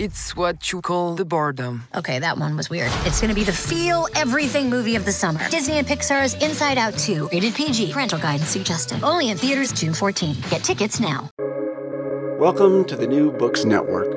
[0.00, 1.84] It's what you call the boredom.
[1.94, 2.90] Okay, that one was weird.
[3.04, 5.48] It's gonna be the feel everything movie of the summer.
[5.50, 7.92] Disney and Pixar's Inside Out 2, rated PG.
[7.92, 9.04] Parental guidance suggested.
[9.04, 10.34] Only in theaters June 14.
[10.50, 11.30] Get tickets now.
[12.40, 14.12] Welcome to the New Books Network.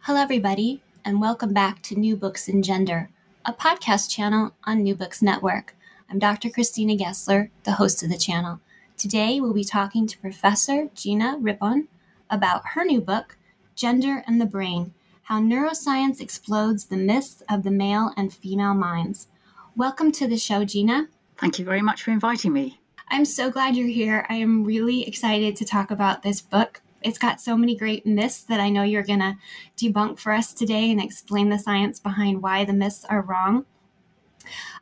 [0.00, 3.08] Hello, everybody, and welcome back to New Books in Gender,
[3.44, 5.76] a podcast channel on New Books Network.
[6.10, 6.50] I'm Dr.
[6.50, 8.58] Christina Gessler, the host of the channel.
[8.96, 11.86] Today, we'll be talking to Professor Gina Rippon
[12.28, 13.36] about her new book,
[13.74, 19.26] Gender and the Brain How Neuroscience Explodes the Myths of the Male and Female Minds.
[19.74, 21.08] Welcome to the show, Gina.
[21.38, 22.78] Thank you very much for inviting me.
[23.08, 24.26] I'm so glad you're here.
[24.28, 26.82] I am really excited to talk about this book.
[27.02, 29.36] It's got so many great myths that I know you're going to
[29.76, 33.66] debunk for us today and explain the science behind why the myths are wrong.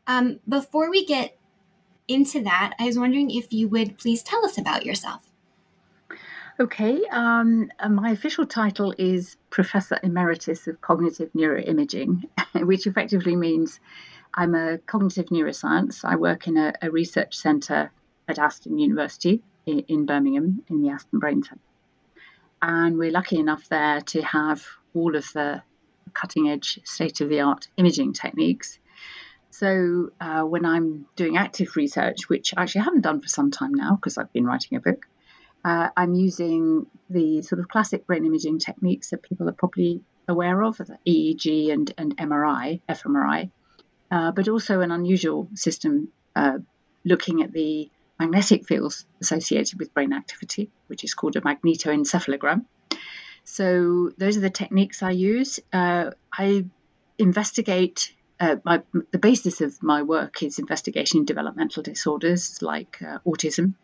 [0.07, 1.39] Um, before we get
[2.09, 5.32] into that, I was wondering if you would please tell us about yourself.
[6.61, 12.29] Okay, um, uh, my official title is Professor Emeritus of Cognitive Neuroimaging,
[12.67, 13.81] which effectively means
[14.35, 16.05] I'm a cognitive neuroscience.
[16.05, 17.91] I work in a, a research centre
[18.29, 21.59] at Aston University in, in, Birmingham, in the Aston Brain Centre.
[22.61, 24.63] And we're lucky enough there to have
[24.95, 25.63] all of the
[26.13, 28.79] cutting edge, state of the art imaging techniques.
[29.49, 33.73] So uh, when I'm doing active research, which I actually haven't done for some time
[33.73, 35.07] now because I've been writing a book,
[35.65, 40.63] uh, I'm using the sort of classic brain imaging techniques that people are probably aware
[40.63, 43.51] of, the EEG and, and MRI, fMRI,
[44.11, 46.59] uh, but also an unusual system uh,
[47.05, 52.65] looking at the magnetic fields associated with brain activity, which is called a magnetoencephalogram.
[53.45, 55.61] So those are the techniques I use.
[55.73, 56.65] Uh, I
[57.19, 58.13] investigate.
[58.39, 63.75] Uh, my, the basis of my work is investigation in developmental disorders like uh, autism,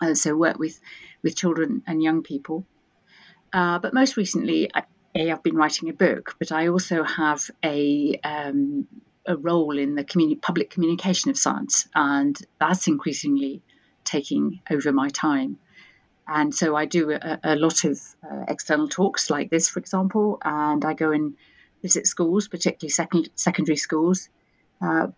[0.00, 0.80] uh, so work with
[1.22, 2.66] with children and young people.
[3.52, 4.84] Uh, but most recently, I,
[5.14, 8.86] have been writing a book, but I also have a um,
[9.26, 13.62] a role in the communi- public communication of science, and that's increasingly
[14.04, 15.58] taking over my time.
[16.26, 20.38] And so I do a, a lot of uh, external talks like this, for example,
[20.44, 21.34] and I go and
[21.82, 24.28] visit schools, particularly second, secondary schools.
[24.80, 25.08] Uh,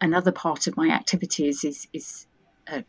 [0.00, 2.26] another part of my activities is, is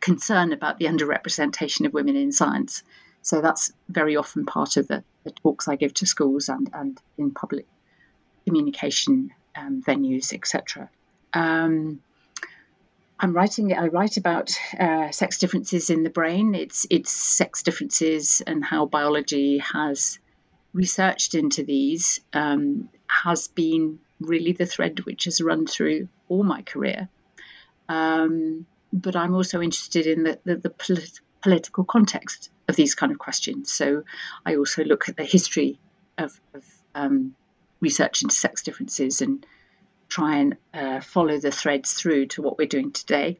[0.00, 2.82] concern about the underrepresentation of women in science.
[3.22, 7.00] So that's very often part of the, the talks I give to schools and, and
[7.18, 7.66] in public
[8.44, 10.90] communication um, venues, etc.
[11.32, 12.00] Um,
[13.20, 13.72] I'm writing.
[13.72, 16.56] I write about uh, sex differences in the brain.
[16.56, 20.18] It's it's sex differences and how biology has
[20.72, 26.62] researched into these um, has been really the thread which has run through all my
[26.62, 27.08] career.
[27.88, 33.12] Um, but I'm also interested in the, the, the polit- political context of these kind
[33.12, 33.72] of questions.
[33.72, 34.04] So
[34.46, 35.78] I also look at the history
[36.18, 36.64] of, of
[36.94, 37.34] um,
[37.80, 39.44] research into sex differences and
[40.08, 43.38] try and uh, follow the threads through to what we're doing today.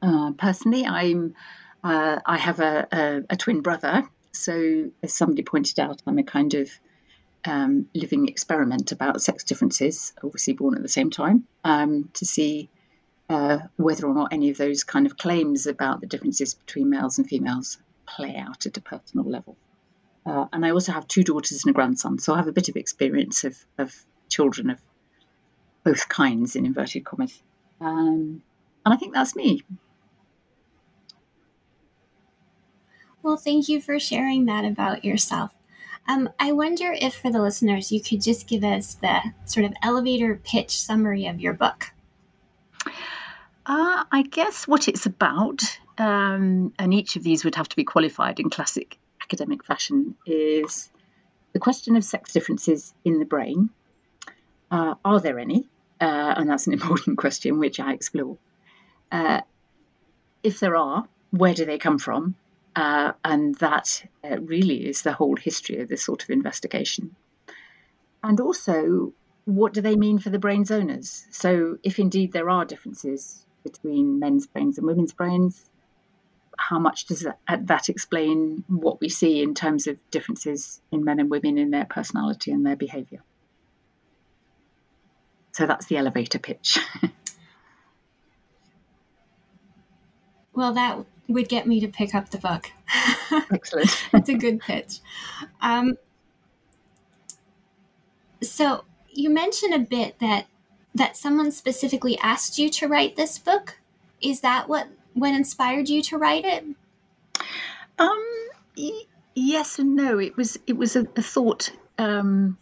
[0.00, 1.34] Uh, personally, I'm
[1.82, 6.22] uh, I have a, a, a, twin brother, so as somebody pointed out, I'm a
[6.22, 6.70] kind of
[7.44, 12.70] um, living experiment about sex differences, obviously born at the same time, um, to see
[13.28, 17.18] uh, whether or not any of those kind of claims about the differences between males
[17.18, 19.56] and females play out at a personal level.
[20.26, 22.68] Uh, and I also have two daughters and a grandson, so I have a bit
[22.68, 23.94] of experience of, of
[24.28, 24.80] children of
[25.84, 27.42] both kinds, in inverted commas.
[27.80, 28.42] Um,
[28.84, 29.62] and I think that's me.
[33.22, 35.52] Well, thank you for sharing that about yourself.
[36.06, 39.72] Um, I wonder if for the listeners, you could just give us the sort of
[39.82, 41.93] elevator pitch summary of your book.
[43.66, 45.62] Uh, I guess what it's about,
[45.96, 50.90] um, and each of these would have to be qualified in classic academic fashion, is
[51.54, 53.70] the question of sex differences in the brain.
[54.70, 55.66] Uh, are there any?
[55.98, 58.36] Uh, and that's an important question which I explore.
[59.10, 59.40] Uh,
[60.42, 62.34] if there are, where do they come from?
[62.76, 67.14] Uh, and that uh, really is the whole history of this sort of investigation.
[68.22, 71.26] And also, what do they mean for the brain's owners?
[71.30, 75.68] So, if indeed there are differences between men's brains and women's brains?
[76.56, 81.18] How much does that, that explain what we see in terms of differences in men
[81.18, 83.22] and women in their personality and their behavior?
[85.52, 86.78] So that's the elevator pitch.
[90.54, 92.70] well, that would get me to pick up the book.
[93.52, 93.90] Excellent.
[94.12, 95.00] That's a good pitch.
[95.60, 95.96] Um,
[98.42, 100.46] so you mentioned a bit that
[100.94, 103.78] that someone specifically asked you to write this book.
[104.20, 106.64] Is that what what inspired you to write it?
[107.98, 108.24] Um,
[108.76, 109.02] y-
[109.34, 110.18] yes and no.
[110.18, 112.58] It was it was a, a thought um,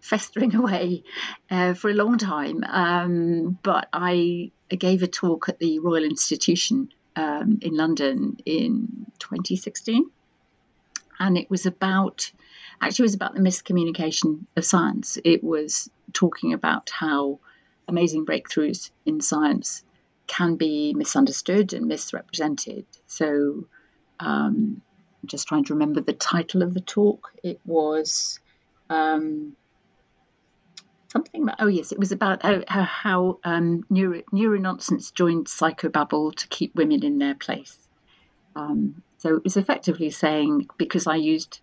[0.00, 1.04] festering away
[1.50, 2.64] uh, for a long time.
[2.64, 9.06] Um, but I, I gave a talk at the Royal Institution um, in London in
[9.18, 10.10] 2016,
[11.18, 12.30] and it was about
[12.80, 15.18] actually it was about the miscommunication of science.
[15.24, 17.38] It was talking about how
[17.92, 19.84] amazing breakthroughs in science
[20.26, 22.86] can be misunderstood and misrepresented.
[23.06, 23.66] So,
[24.18, 24.82] um,
[25.22, 27.32] I'm just trying to remember the title of the talk.
[27.44, 28.40] It was
[28.90, 29.56] um,
[31.08, 32.62] something about, oh, yes, it was about how,
[33.04, 37.76] how um, neuro, neurononsense joined psychobabble to keep women in their place.
[38.56, 41.60] Um, so it was effectively saying, because I used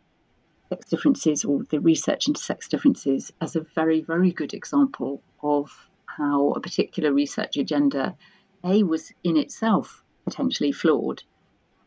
[0.70, 5.89] sex differences or the research into sex differences as a very, very good example of
[6.20, 8.16] how a particular research agenda,
[8.64, 11.24] A, was in itself potentially flawed,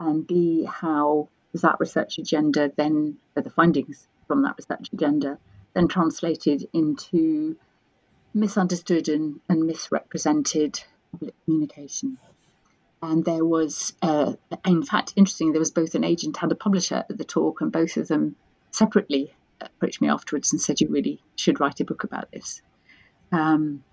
[0.01, 5.39] and B, how was that research agenda then, the findings from that research agenda,
[5.75, 7.57] then translated into
[8.35, 10.83] misunderstood and, and misrepresented
[11.13, 12.17] public communication.
[13.03, 14.33] And there was, uh,
[14.65, 17.71] in fact, interesting, there was both an agent and a publisher at the talk, and
[17.71, 18.37] both of them
[18.71, 22.63] separately approached me afterwards and said, You really should write a book about this.
[23.31, 23.85] Um,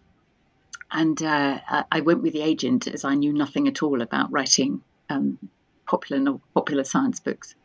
[0.91, 1.59] and uh,
[1.91, 5.37] I went with the agent as I knew nothing at all about writing um,
[5.85, 7.55] popular popular science books.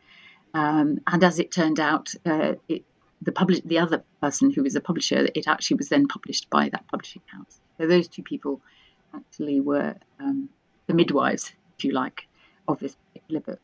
[0.53, 2.83] Um, and as it turned out, uh, it,
[3.21, 6.87] the the other person who was a publisher, it actually was then published by that
[6.87, 7.59] publishing house.
[7.77, 8.61] So those two people
[9.13, 10.49] actually were um,
[10.87, 12.27] the midwives, if you like,
[12.67, 13.59] of this particular book.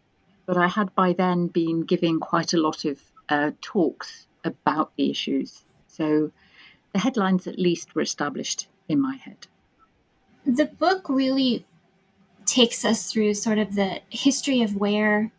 [0.45, 2.99] But I had by then been giving quite a lot of
[3.29, 5.63] uh, talks about the issues.
[5.87, 6.31] So
[6.93, 9.47] the headlines at least were established in my head.
[10.45, 11.65] The book really
[12.45, 15.31] takes us through sort of the history of where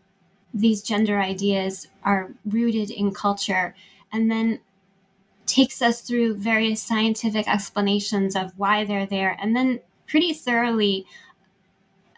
[0.55, 3.75] these gender ideas are rooted in culture
[4.13, 4.61] and then
[5.47, 11.07] takes us through various scientific explanations of why they're there and then pretty thoroughly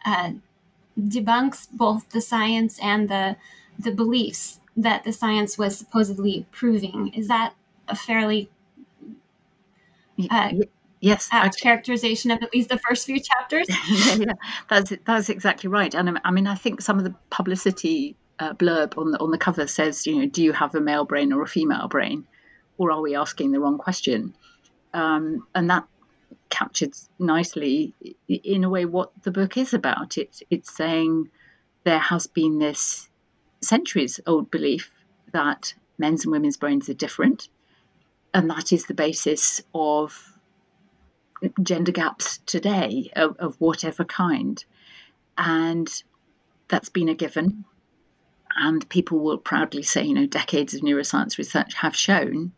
[0.04, 0.32] uh,
[0.98, 3.36] debunks both the science and the
[3.78, 7.12] the beliefs that the science was supposedly proving.
[7.14, 7.54] Is that
[7.88, 8.50] a fairly
[10.30, 10.52] uh,
[11.04, 14.32] yes apt characterization of at least the first few chapters yeah, yeah,
[14.68, 18.96] that's that's exactly right and i mean i think some of the publicity uh, blurb
[18.98, 21.42] on the on the cover says, you know, do you have a male brain or
[21.42, 22.26] a female brain,
[22.78, 24.34] or are we asking the wrong question?
[24.92, 25.84] Um, and that
[26.50, 27.94] captured nicely,
[28.28, 30.18] in a way, what the book is about.
[30.18, 31.30] It's it's saying
[31.84, 33.08] there has been this
[33.60, 34.90] centuries old belief
[35.32, 37.48] that men's and women's brains are different,
[38.32, 40.33] and that is the basis of
[41.62, 44.64] gender gaps today of, of whatever kind,
[45.36, 45.88] and
[46.68, 47.64] that's been a given
[48.56, 52.52] and people will proudly say, you know, decades of neuroscience research have shown.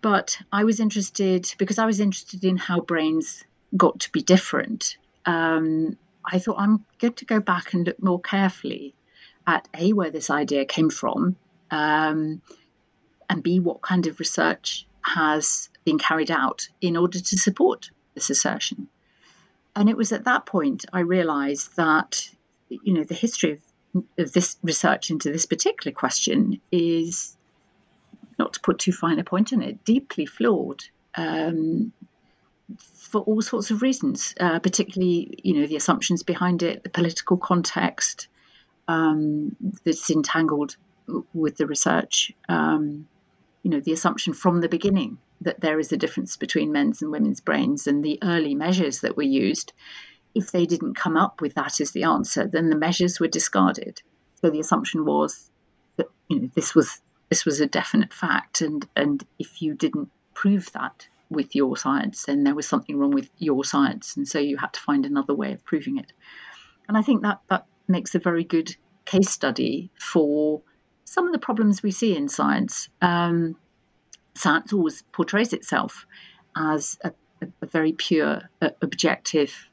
[0.00, 3.44] But I was interested because I was interested in how brains
[3.76, 4.96] got to be different.
[5.26, 8.94] Um, I thought I'm good to go back and look more carefully
[9.46, 11.36] at A, where this idea came from,
[11.70, 12.42] um,
[13.30, 18.28] and B, what kind of research has been carried out in order to support this
[18.28, 18.88] assertion.
[19.74, 22.28] And it was at that point I realized that,
[22.68, 23.60] you know, the history of
[24.18, 27.36] of this research into this particular question is
[28.38, 30.80] not to put too fine a point on it, deeply flawed
[31.14, 31.90] um,
[32.76, 37.38] for all sorts of reasons, uh, particularly you know the assumptions behind it, the political
[37.38, 38.28] context
[38.88, 40.76] um, that's entangled
[41.32, 42.30] with the research.
[42.48, 43.08] Um,
[43.62, 47.10] you know the assumption from the beginning that there is a difference between men's and
[47.10, 49.72] women's brains, and the early measures that were used
[50.34, 54.00] if they didn't come up with that as the answer, then the measures were discarded.
[54.36, 55.50] So the assumption was
[55.96, 60.10] that you know this was this was a definite fact, and and if you didn't
[60.34, 64.38] prove that with your science, then there was something wrong with your science, and so
[64.38, 66.12] you had to find another way of proving it.
[66.86, 70.62] And I think that that makes a very good case study for
[71.04, 72.88] some of the problems we see in science.
[73.02, 73.56] Um,
[74.38, 76.06] science always portrays itself
[76.56, 77.12] as a,
[77.62, 78.48] a, very pure,
[78.82, 79.68] objective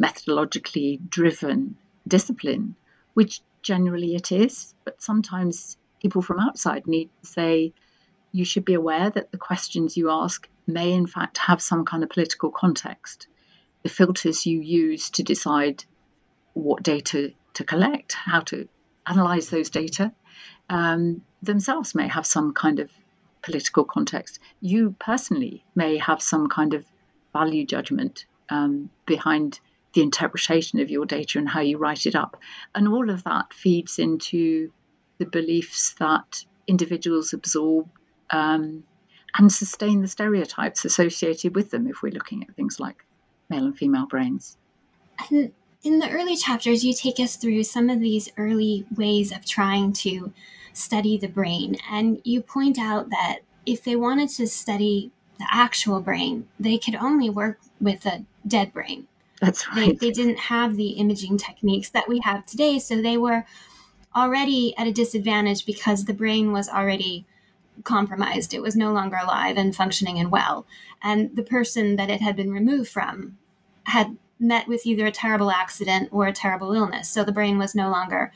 [0.00, 1.76] methodologically driven
[2.08, 2.74] discipline,
[3.14, 7.72] which generally it is, but sometimes people from outside need to say,
[8.32, 12.02] you should be aware that the questions you ask may, in fact, have some kind
[12.02, 13.26] of political context.
[13.82, 15.84] The filters you use to decide
[16.54, 18.68] what data to collect, how to
[19.06, 20.12] analyze those data,
[20.68, 22.90] um, themselves may have some kind of
[23.42, 24.38] political context.
[24.60, 26.84] You personally may have some kind of
[27.32, 29.60] value judgment um, behind
[29.92, 32.36] the interpretation of your data and how you write it up.
[32.74, 34.72] And all of that feeds into
[35.18, 37.88] the beliefs that individuals absorb
[38.30, 38.84] um,
[39.36, 43.04] and sustain the stereotypes associated with them if we're looking at things like
[43.48, 44.56] male and female brains.
[45.30, 49.44] And in the early chapters, you take us through some of these early ways of
[49.46, 50.32] trying to
[50.72, 51.76] study the brain.
[51.90, 56.94] And you point out that if they wanted to study the actual brain, they could
[56.94, 59.06] only work with a dead brain.
[59.40, 59.98] That's right.
[59.98, 62.78] They, they didn't have the imaging techniques that we have today.
[62.78, 63.46] So they were
[64.14, 67.24] already at a disadvantage because the brain was already
[67.84, 68.52] compromised.
[68.52, 70.66] It was no longer alive and functioning and well.
[71.02, 73.38] And the person that it had been removed from
[73.84, 77.08] had met with either a terrible accident or a terrible illness.
[77.08, 78.32] So the brain was no longer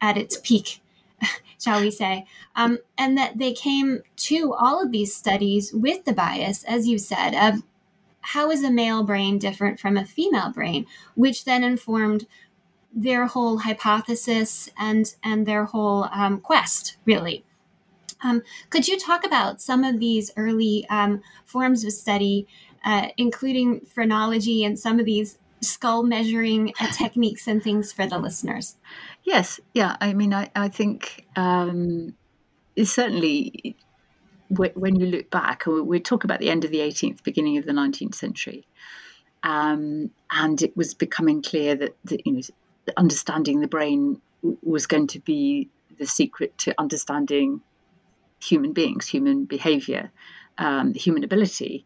[0.00, 0.80] at its peak,
[1.58, 2.26] shall we say.
[2.54, 6.98] Um, and that they came to all of these studies with the bias, as you
[6.98, 7.62] said, of
[8.20, 12.26] how is a male brain different from a female brain, which then informed
[12.92, 17.44] their whole hypothesis and and their whole um, quest, really.
[18.22, 22.46] Um, could you talk about some of these early um, forms of study,
[22.84, 28.18] uh, including phrenology and some of these skull measuring uh, techniques and things for the
[28.18, 28.76] listeners?
[29.24, 29.96] Yes, yeah.
[30.00, 32.14] I mean, I, I think um,
[32.82, 33.76] certainly
[34.48, 37.72] when you look back, we talk about the end of the 18th, beginning of the
[37.72, 38.66] 19th century,
[39.44, 42.40] um, and it was becoming clear that, that you know,
[42.96, 44.20] understanding the brain
[44.62, 45.68] was going to be
[45.98, 47.60] the secret to understanding
[48.42, 50.10] human beings, human behavior,
[50.58, 51.84] um, human ability.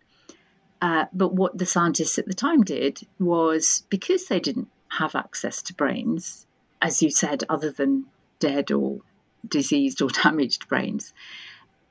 [0.84, 5.62] Uh, but what the scientists at the time did was because they didn't have access
[5.62, 6.46] to brains,
[6.82, 8.04] as you said, other than
[8.38, 9.00] dead or
[9.48, 11.14] diseased or damaged brains,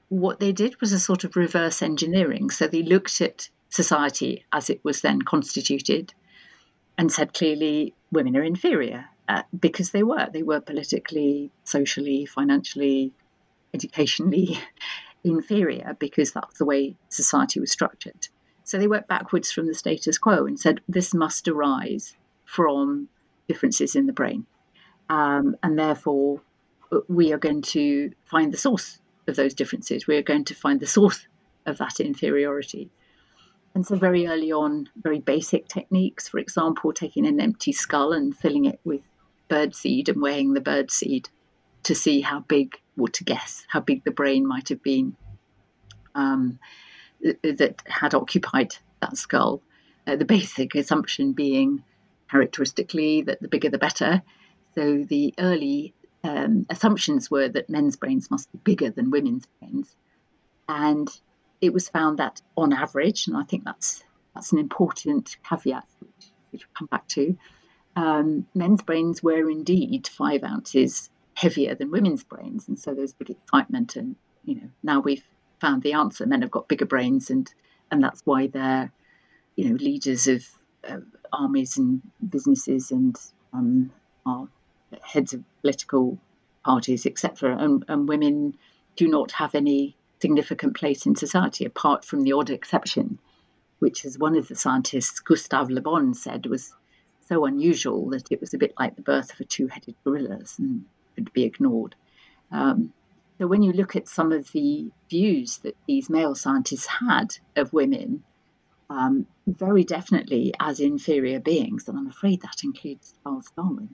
[0.09, 2.51] what they did was a sort of reverse engineering.
[2.51, 6.13] So they looked at society as it was then constituted
[6.95, 10.29] and said clearly women are inferior uh, because they were.
[10.31, 13.11] They were politically, socially, financially,
[13.73, 14.59] educationally
[15.23, 18.27] inferior because that's the way society was structured.
[18.73, 23.07] So they went backwards from the status quo and said this must arise from
[23.47, 24.47] differences in the brain.
[25.11, 26.41] Um, and therefore,
[26.91, 30.07] uh, we are going to find the source of those differences.
[30.07, 31.27] We are going to find the source
[31.67, 32.89] of that inferiority.
[33.75, 38.35] And so, very early on, very basic techniques, for example, taking an empty skull and
[38.35, 39.01] filling it with
[39.49, 41.29] bird seed and weighing the bird seed
[41.83, 45.15] to see how big, or to guess how big the brain might have been
[46.15, 46.57] um,
[47.43, 49.61] that had occupied that skull.
[50.05, 51.83] Uh, the basic assumption being
[52.29, 54.21] characteristically that the bigger the better.
[54.75, 59.95] So the early um, assumptions were that men's brains must be bigger than women's brains.
[60.67, 61.09] And
[61.61, 64.03] it was found that on average, and I think that's
[64.33, 67.37] that's an important caveat which, which we'll come back to,
[67.95, 73.29] um, men's brains were indeed five ounces heavier than women's brains, and so there's big
[73.29, 73.95] excitement.
[73.95, 75.23] And you know, now we've
[75.63, 76.25] found the answer.
[76.25, 77.51] Men have got bigger brains, and
[77.89, 78.91] and that's why they're
[79.55, 80.45] you know leaders of
[80.87, 80.97] uh,
[81.31, 83.15] armies and businesses and
[83.53, 83.91] um,
[84.25, 84.47] are
[85.01, 86.19] heads of political
[86.65, 87.57] parties, etc.
[87.57, 88.57] And, and women
[88.95, 93.19] do not have any significant place in society apart from the odd exception,
[93.79, 96.73] which, as one of the scientists, Gustave Le Bon, said was
[97.27, 100.39] so unusual that it was a bit like the birth of a two headed gorilla
[100.57, 101.95] and could be ignored.
[102.51, 102.93] Um,
[103.43, 107.73] so, when you look at some of the views that these male scientists had of
[107.73, 108.23] women,
[108.89, 113.89] um, very definitely as inferior beings, and I'm afraid that includes Charles Darwin,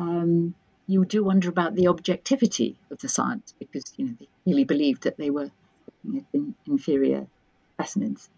[0.00, 0.56] um,
[0.88, 5.04] you do wonder about the objectivity of the science because you know they really believed
[5.04, 5.52] that they were
[6.32, 7.28] in, inferior
[7.74, 8.30] specimens.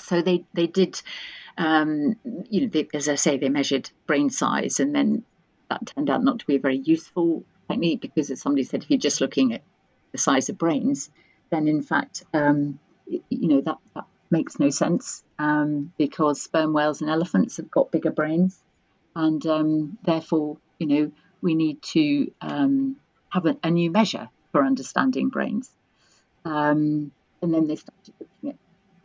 [0.00, 1.00] So they they did,
[1.58, 2.16] um,
[2.50, 5.22] you know, they, as I say, they measured brain size, and then
[5.70, 8.90] that turned out not to be a very useful technique because, as somebody said, if
[8.90, 9.62] you're just looking at
[10.12, 11.10] the size of brains,
[11.50, 17.00] then in fact, um, you know, that, that makes no sense um, because sperm whales
[17.00, 18.62] and elephants have got bigger brains,
[19.14, 22.96] and um, therefore, you know, we need to um,
[23.30, 25.70] have a, a, new measure for understanding brains.
[26.44, 28.56] Um, and then they started looking at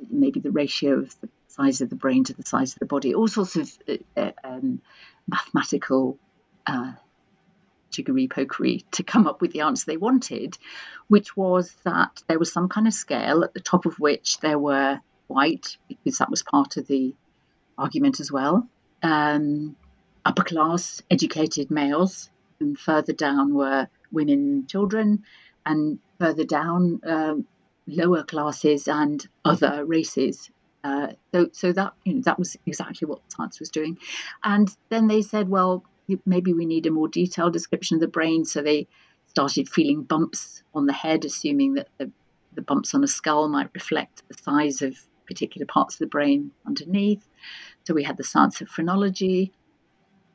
[0.10, 3.13] maybe the ratio of the size of the brain to the size of the body,
[3.13, 4.82] all sorts of uh, uh um,
[5.28, 6.18] mathematical
[6.66, 6.94] uh,
[7.89, 10.58] jiggery pokery to come up with the answer they wanted,
[11.08, 14.60] which was that there was some kind of scale at the top of which there
[14.60, 17.13] were white, because that was part of the
[17.77, 18.67] argument as well,
[19.03, 19.75] um,
[20.25, 22.29] upper class, educated males,
[22.60, 25.24] and further down were women children,
[25.65, 27.48] and further down, um,
[27.88, 30.51] lower classes and other races.
[30.84, 33.98] Uh, so, so that you know that was exactly what science was doing,
[34.43, 35.84] and then they said, well,
[36.25, 38.46] maybe we need a more detailed description of the brain.
[38.46, 38.88] So they
[39.28, 42.12] started feeling bumps on the head, assuming that the,
[42.54, 44.98] the bumps on a skull might reflect the size of
[45.28, 47.24] particular parts of the brain underneath.
[47.86, 49.51] So we had the science of phrenology,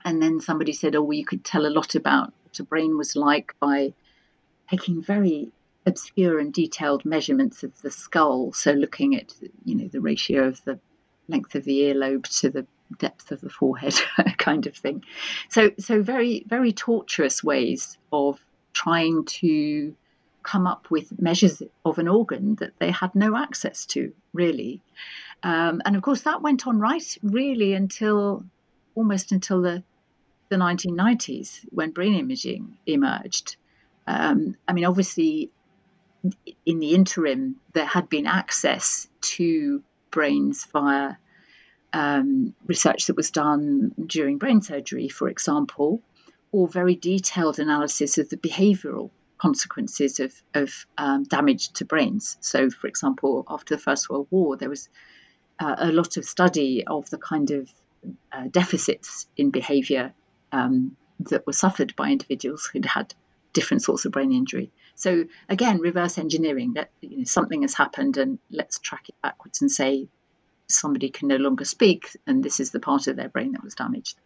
[0.05, 2.97] and then somebody said, oh, well, you could tell a lot about what a brain
[2.97, 3.93] was like by
[4.71, 5.51] taking very
[5.87, 8.53] obscure and detailed measurements of the skull.
[8.53, 10.79] So looking at, you know, the ratio of the
[11.29, 12.67] length of the earlobe to the
[12.99, 13.95] depth of the forehead,
[14.39, 15.05] kind of thing.
[15.49, 18.41] So, so very, very tortuous ways of
[18.73, 19.95] trying to
[20.43, 24.83] come up with measures of an organ that they had no access to, really.
[25.43, 28.45] Um, and of course, that went on right, really, until
[28.95, 29.83] almost until the
[30.51, 33.57] the 1990s when brain imaging emerged.
[34.07, 35.51] Um, I mean, obviously,
[36.67, 41.15] in the interim, there had been access to brains via
[41.95, 46.03] um, research that was done during brain surgery, for example,
[46.51, 52.37] or very detailed analysis of the behavioral consequences of, of um, damage to brains.
[52.41, 54.89] So, for example, after the First World War, there was
[55.61, 57.71] uh, a lot of study of the kind of
[58.33, 60.13] uh, deficits in behavior
[60.51, 63.15] um, that were suffered by individuals who'd had
[63.53, 64.73] different sorts of brain injury.
[64.97, 69.63] So again, reverse engineering that you know, something has happened and let's track it backwards
[69.63, 70.09] and say
[70.69, 73.75] somebody can no longer speak and this is the part of their brain that was
[73.75, 74.17] damaged.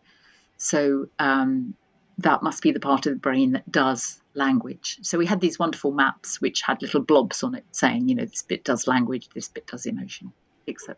[0.57, 1.75] So um,
[2.18, 4.99] that must be the part of the brain that does language.
[5.02, 8.25] So we had these wonderful maps which had little blobs on it saying, you know,
[8.25, 10.33] this bit does language, this bit does emotion,
[10.66, 10.97] etc.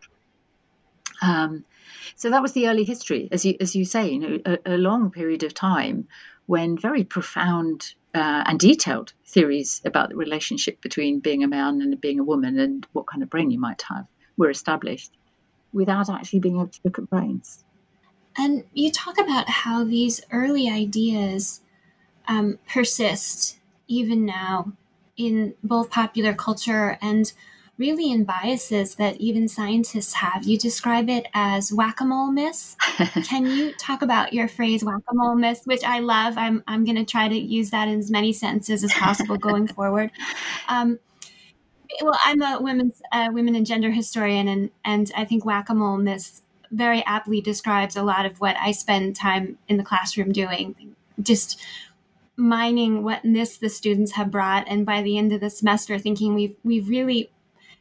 [1.22, 1.64] Um,
[2.16, 4.76] so that was the early history, as you as you say, you know, a, a
[4.78, 6.08] long period of time
[6.46, 12.00] when very profound uh, and detailed theories about the relationship between being a man and
[12.00, 15.12] being a woman and what kind of brain you might have were established
[15.72, 17.64] without actually being able to look at brains.
[18.36, 21.60] And you talk about how these early ideas
[22.28, 24.72] um, persist even now
[25.16, 27.32] in both popular culture and
[27.76, 30.44] really in biases that even scientists have.
[30.44, 32.76] You describe it as whack a mole myths.
[33.24, 36.36] Can you talk about your phrase whack a mole myths, which I love?
[36.36, 39.66] I'm, I'm going to try to use that in as many sentences as possible going
[39.66, 40.10] forward.
[40.68, 40.98] Um,
[42.02, 45.74] well, I'm a women's uh, women and gender historian, and and I think whack a
[45.74, 50.32] mole myths very aptly describes a lot of what I spend time in the classroom
[50.32, 50.94] doing.
[51.20, 51.60] Just
[52.36, 56.34] mining what myths the students have brought, and by the end of the semester, thinking
[56.34, 57.30] we've we've really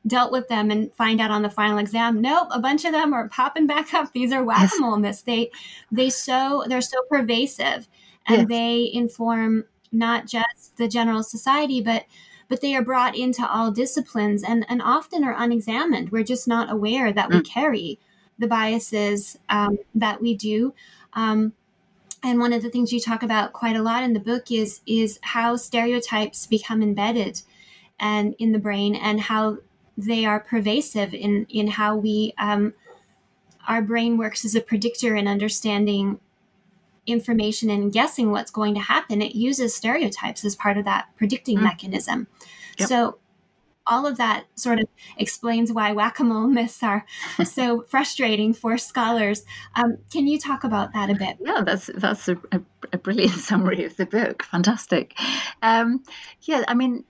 [0.08, 3.14] dealt with them and find out on the final exam nope a bunch of them
[3.14, 5.52] are popping back up these are whack-a-mole myths they
[5.92, 7.86] they so they're so pervasive
[8.26, 8.48] and yes.
[8.48, 12.06] they inform not just the general society but
[12.50, 16.72] but they are brought into all disciplines and and often are unexamined we're just not
[16.72, 17.36] aware that mm.
[17.36, 18.00] we carry
[18.38, 20.74] the biases um, that we do
[21.14, 21.54] um,
[22.22, 24.82] and one of the things you talk about quite a lot in the book is
[24.86, 27.42] is how stereotypes become embedded
[28.00, 29.58] and in the brain and how
[29.98, 32.74] they are pervasive in in how we um,
[33.68, 36.20] our brain works as a predictor in understanding
[37.10, 39.22] information and guessing what's going to happen.
[39.22, 41.64] It uses stereotypes as part of that predicting mm.
[41.64, 42.28] mechanism.
[42.78, 42.90] Yep.
[42.90, 43.20] So
[43.90, 47.06] all of that sort of explains why whack-a-mole myths are
[47.44, 49.44] so frustrating for scholars.
[49.76, 51.38] Um, can you talk about that a bit?
[51.42, 52.62] Yeah, that's that's a, a,
[52.94, 54.44] a brilliant summary of the book.
[54.44, 55.18] Fantastic.
[55.62, 56.04] Um,
[56.44, 57.04] yeah, I mean,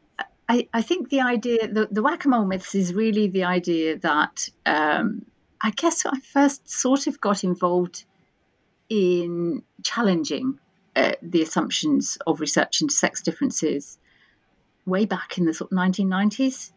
[0.48, 4.00] I, I think the idea, the, the whack a mole myths is really the idea
[4.00, 5.26] that um,
[5.62, 8.06] I guess I first sort of got involved
[8.90, 10.60] in challenging
[10.96, 13.98] uh, the assumptions of research into sex differences
[14.86, 16.72] way back in the sort of 1990s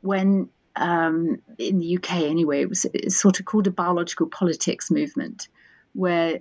[0.00, 5.48] when um, in the UK anyway, it was, sort of called a biological politics movement,
[5.92, 6.40] where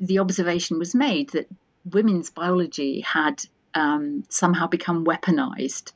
[0.00, 1.46] the observation was made that
[1.84, 3.42] women's biology had
[3.74, 5.92] um, somehow become weaponized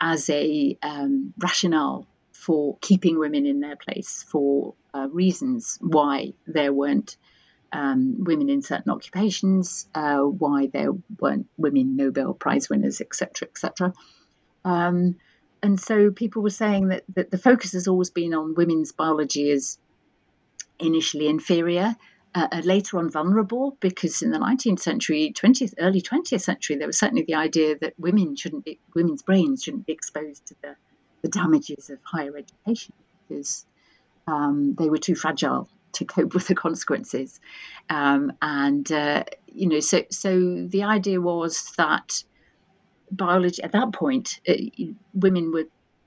[0.00, 6.72] as a um, rationale for keeping women in their place for uh, reasons why there
[6.72, 7.16] weren't
[7.74, 13.92] um, women in certain occupations, uh, why there weren't women Nobel Prize winners, etc., etc.
[14.64, 15.16] Um,
[15.60, 19.50] and so people were saying that, that the focus has always been on women's biology
[19.50, 19.78] as
[20.78, 21.96] initially inferior
[22.36, 26.86] uh, uh, later on vulnerable because in the 19th century, 20th, early 20th century, there
[26.86, 30.76] was certainly the idea that women shouldn't be, women's brains shouldn't be exposed to the,
[31.22, 32.92] the damages of higher education
[33.26, 33.66] because
[34.28, 37.40] um, they were too fragile to cope with the consequences.
[37.90, 42.24] Um, and uh, you know, so so the idea was that
[43.10, 44.54] biology at that point, uh,
[45.12, 45.64] women were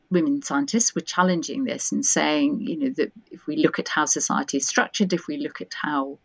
[0.10, 4.06] women scientists were challenging this and saying, you know, that if we look at how
[4.06, 6.18] society is structured, if we look at how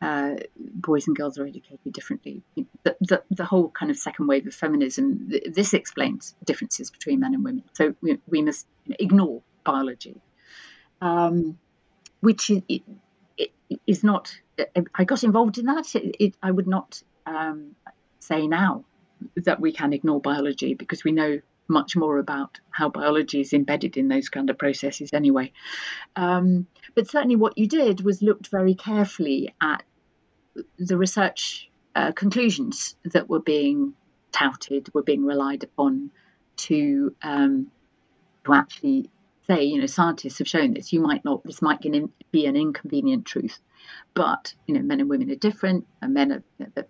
[0.00, 2.42] uh, boys and girls are educated differently,
[2.84, 7.34] the, the, the, whole kind of second wave of feminism, this explains differences between men
[7.34, 7.64] and women.
[7.74, 8.66] So we, we must
[8.98, 10.20] ignore biology,
[11.00, 11.58] um,
[12.20, 12.62] which is,
[13.88, 14.32] is not.
[14.94, 15.86] I got involved in that.
[15.94, 17.74] It, I would not um,
[18.20, 18.84] say now
[19.36, 23.96] that we can ignore biology because we know much more about how biology is embedded
[23.96, 25.52] in those kind of processes anyway.
[26.16, 29.82] Um, but certainly, what you did was looked very carefully at
[30.78, 33.94] the research uh, conclusions that were being
[34.32, 36.10] touted, were being relied upon
[36.56, 37.70] to um,
[38.44, 39.10] to actually
[39.48, 40.92] say, you know, scientists have shown this.
[40.92, 41.80] You might not, this might
[42.30, 43.58] be an inconvenient truth,
[44.14, 46.42] but you know, men and women are different, and men are,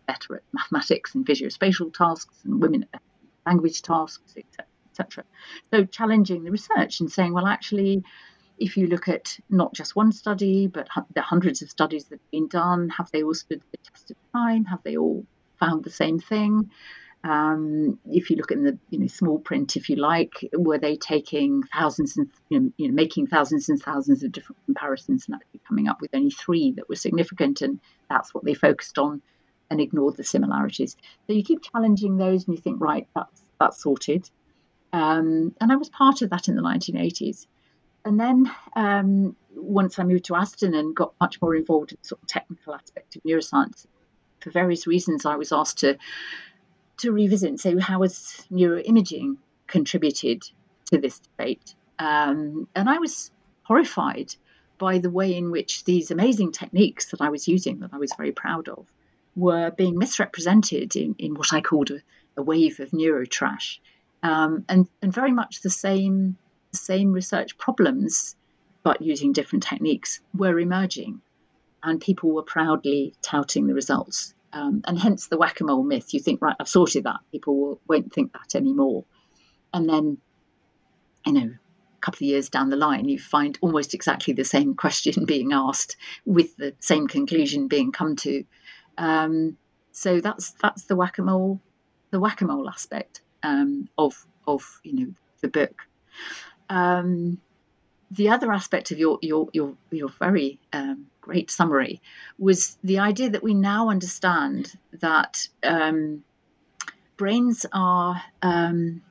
[0.06, 3.02] better at mathematics and visuospatial tasks, and women at
[3.46, 4.66] language tasks, etc
[4.98, 5.24] etc.
[5.72, 8.02] So challenging the research and saying, well, actually,
[8.58, 12.30] if you look at not just one study, but the hundreds of studies that have
[12.30, 14.64] been done, have they all stood the test of time?
[14.64, 15.24] Have they all
[15.58, 16.70] found the same thing?
[17.24, 20.96] Um, if you look in the you know small print, if you like, were they
[20.96, 25.34] taking thousands and you know, you know, making thousands and thousands of different comparisons and
[25.34, 29.20] actually coming up with only three that were significant, and that's what they focused on
[29.70, 30.96] and ignored the similarities.
[31.26, 34.30] So you keep challenging those, and you think, right, that's that's sorted.
[34.92, 37.46] Um, and I was part of that in the 1980s.
[38.04, 42.22] And then um, once I moved to Aston and got much more involved in sort
[42.22, 43.86] of technical aspect of neuroscience,
[44.40, 45.98] for various reasons, I was asked to
[46.98, 50.42] to revisit and say how has neuroimaging contributed
[50.86, 51.74] to this debate.
[51.98, 53.30] Um, and I was
[53.64, 54.34] horrified
[54.78, 58.12] by the way in which these amazing techniques that I was using, that I was
[58.16, 58.86] very proud of,
[59.34, 62.00] were being misrepresented in, in what I called a,
[62.36, 63.78] a wave of neurotrash
[64.22, 66.36] um, and and very much the same
[66.72, 68.36] same research problems,
[68.82, 71.20] but using different techniques, were emerging,
[71.82, 74.34] and people were proudly touting the results.
[74.52, 76.14] Um, and hence the whack-a-mole myth.
[76.14, 77.20] You think, right, I've sorted that.
[77.30, 79.04] People will, won't think that anymore.
[79.74, 80.18] And then,
[81.26, 84.74] you know, a couple of years down the line, you find almost exactly the same
[84.74, 88.44] question being asked with the same conclusion being come to.
[88.96, 89.56] Um,
[89.92, 91.60] so that's that's the whack-a-mole,
[92.10, 95.82] the whack-a-mole aspect um, of of you know the book.
[96.70, 97.38] Um,
[98.10, 102.00] the other aspect of your your your your very um, great summary
[102.38, 106.24] was the idea that we now understand that um,
[107.18, 109.02] brains are um,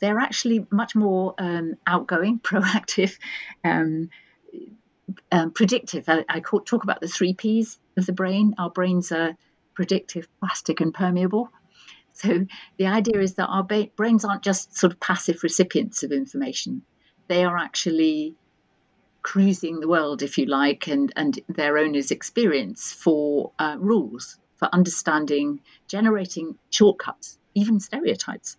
[0.00, 3.18] they're actually much more um, outgoing, proactive,
[3.64, 4.10] um,
[5.32, 6.04] um, predictive.
[6.08, 8.54] I, I, talk about the three P's of the brain.
[8.58, 9.34] Our brains are
[9.74, 11.50] predictive, plastic, and permeable.
[12.12, 16.12] So the idea is that our ba- brains aren't just sort of passive recipients of
[16.12, 16.82] information;
[17.26, 18.36] they are actually
[19.22, 24.68] cruising the world, if you like, and and their owners' experience for uh, rules, for
[24.72, 28.56] understanding, generating shortcuts, even stereotypes,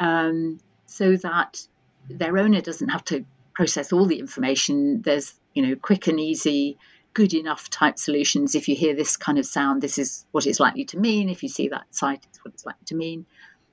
[0.00, 1.66] um, so that
[2.08, 5.02] their owner doesn't have to process all the information.
[5.02, 6.78] There's you know quick and easy
[7.14, 8.54] good enough type solutions.
[8.54, 11.28] If you hear this kind of sound, this is what it's likely to mean.
[11.28, 13.26] If you see that sight, it's what it's likely to mean.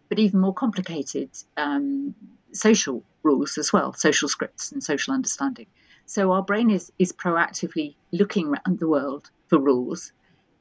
[0.09, 2.15] But even more complicated um,
[2.51, 5.67] social rules as well, social scripts and social understanding.
[6.09, 10.11] So our brain is is proactively looking around the world for rules,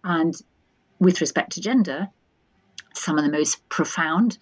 [0.04, 0.34] and
[1.00, 2.10] with respect to gender,
[2.92, 4.36] some of the most profound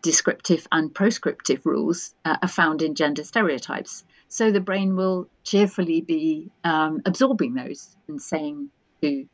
[0.00, 4.02] descriptive and proscriptive rules uh, are found in gender stereotypes.
[4.28, 8.70] So the brain will cheerfully be um, absorbing those and saying
[9.02, 9.28] to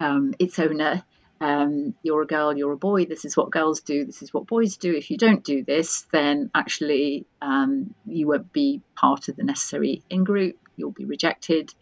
[0.00, 1.04] um, its owner,
[1.40, 4.46] um, you're a girl, you're a boy, this is what girls do, this is what
[4.46, 4.94] boys do.
[4.94, 10.02] If you don't do this, then actually um, you won't be part of the necessary
[10.08, 11.74] in group, you'll be rejected,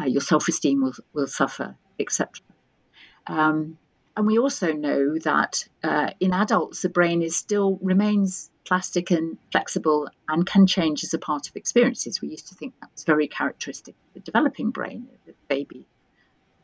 [0.00, 2.30] uh, your self esteem will, will suffer, etc.
[3.26, 3.78] Um,
[4.16, 9.38] and we also know that uh, in adults, the brain is still remains plastic and
[9.52, 12.20] flexible and can change as a part of experiences.
[12.20, 15.86] We used to think that was very characteristic of the developing brain, the baby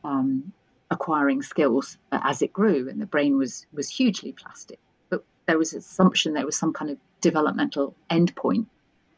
[0.03, 0.51] um,
[0.95, 4.79] acquiring skills as it grew, and the brain was was hugely plastic.
[5.09, 8.65] But there was an assumption there was some kind of developmental endpoint.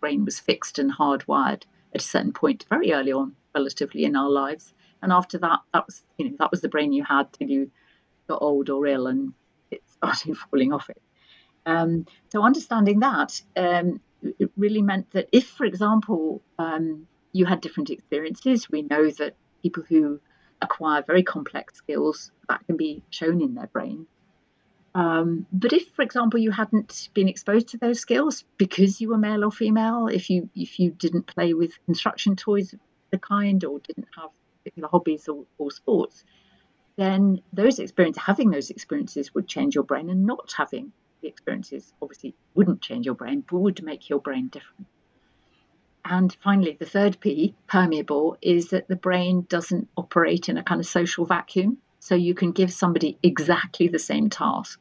[0.02, 1.64] Brain was fixed and hardwired
[1.94, 4.74] at a certain point very early on, relatively in our lives.
[5.02, 7.72] And after that, that was you know that was the brain you had till you
[8.28, 9.34] got old or ill and
[9.72, 11.02] it started falling off it.
[11.66, 14.00] Um, so understanding that um,
[14.40, 18.70] it really meant that if, for example, um, you had different experiences.
[18.70, 20.20] We know that people who
[20.62, 24.08] acquire very complex skills that can be shown in their brain.
[24.96, 29.18] Um, but if, for example, you hadn't been exposed to those skills because you were
[29.18, 32.80] male or female, if you if you didn't play with construction toys of
[33.12, 36.24] the kind or didn't have particular hobbies or, or sports,
[36.96, 40.92] then those experiences, having those experiences, would change your brain, and not having
[41.22, 44.88] the experiences obviously wouldn't change your brain, but would make your brain different.
[46.10, 50.80] And finally, the third P, permeable, is that the brain doesn't operate in a kind
[50.80, 51.80] of social vacuum.
[52.00, 54.80] So you can give somebody exactly the same task,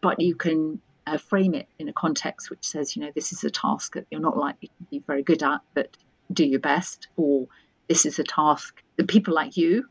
[0.00, 3.44] but you can uh, frame it in a context which says, you know, this is
[3.44, 5.96] a task that you're not likely to be very good at, but
[6.32, 7.46] do your best, or
[7.88, 9.84] this is a task that people like you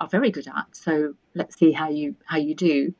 [0.00, 0.66] are very good at.
[0.72, 2.94] So let's see how you how you do.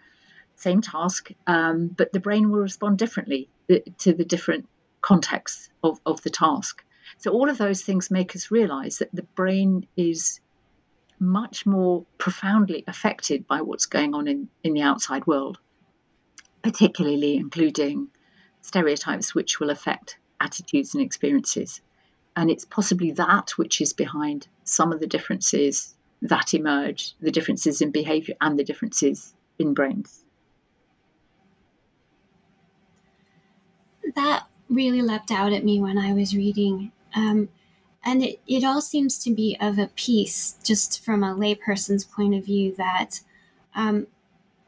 [0.57, 4.67] Same task, um, but the brain will respond differently uh, to the different
[5.03, 6.83] contexts of, of the task.
[7.19, 10.41] So all of those things make us realize that the brain is
[11.19, 15.59] much more profoundly affected by what's going on in, in the outside world,
[16.63, 18.09] particularly including
[18.63, 21.83] stereotypes which will affect attitudes and experiences.
[22.37, 27.81] And it's possibly that which is behind some of the differences that emerge the differences
[27.81, 30.25] in behavior and the differences in brains.
[34.15, 36.93] That really leapt out at me when I was reading.
[37.15, 37.49] Um,
[38.05, 42.35] and it, it all seems to be of a piece, just from a layperson's point
[42.35, 43.21] of view, that
[43.75, 44.07] um,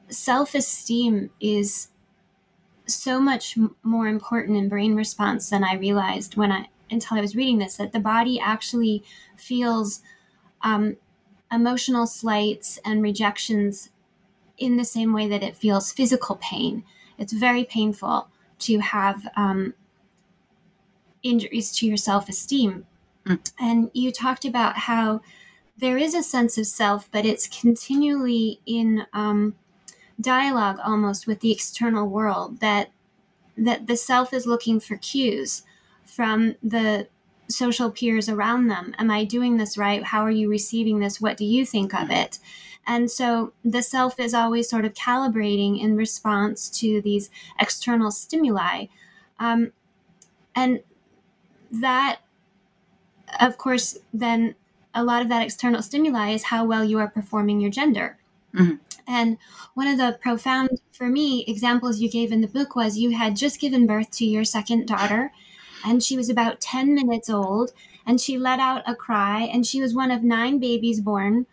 [0.09, 1.89] self esteem is
[2.87, 7.35] so much more important in brain response than I realized when I until I was
[7.35, 9.03] reading this that the body actually
[9.37, 10.03] feels
[10.63, 10.97] um,
[11.51, 13.91] emotional slights and rejections
[14.59, 16.85] in the same way that it feels physical pain.
[17.19, 18.29] It's very painful
[18.61, 19.75] to have um,
[21.23, 22.87] injuries to your self esteem.
[23.27, 23.53] Mm.
[23.59, 25.21] And you talked about how
[25.77, 29.55] there is a sense of self, but it's continually in um,
[30.21, 32.91] dialogue almost with the external world that
[33.57, 35.63] that the self is looking for cues
[36.05, 37.07] from the
[37.49, 38.95] social peers around them.
[38.99, 40.03] Am I doing this right?
[40.03, 41.21] How are you receiving this?
[41.21, 42.39] What do you think of it?
[42.87, 47.31] And so the self is always sort of calibrating in response to these
[47.61, 48.87] external stimuli.
[49.39, 49.73] Um,
[50.55, 50.81] and
[51.73, 52.21] that,
[53.41, 54.55] of course, then
[54.95, 58.19] a lot of that external stimuli is how well you are performing your gender.
[58.55, 58.77] Mm-hmm.
[59.07, 59.39] And
[59.75, 63.37] one of the profound, for me, examples you gave in the book was you had
[63.37, 65.33] just given birth to your second daughter
[65.85, 67.73] and she was about 10 minutes old
[68.07, 71.47] and she let out a cry and she was one of nine babies born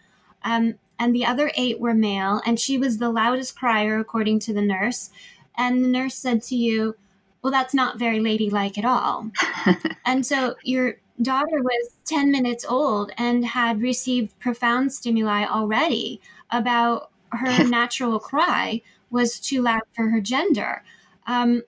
[0.43, 4.53] um, and the other eight were male and she was the loudest crier according to
[4.53, 5.09] the nurse
[5.57, 6.95] and the nurse said to you
[7.41, 9.29] well that's not very ladylike at all
[10.05, 16.21] and so your daughter was 10 minutes old and had received profound stimuli already
[16.51, 20.83] about her natural cry was too loud for her gender
[21.27, 21.63] um,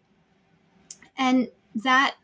[1.17, 2.15] and that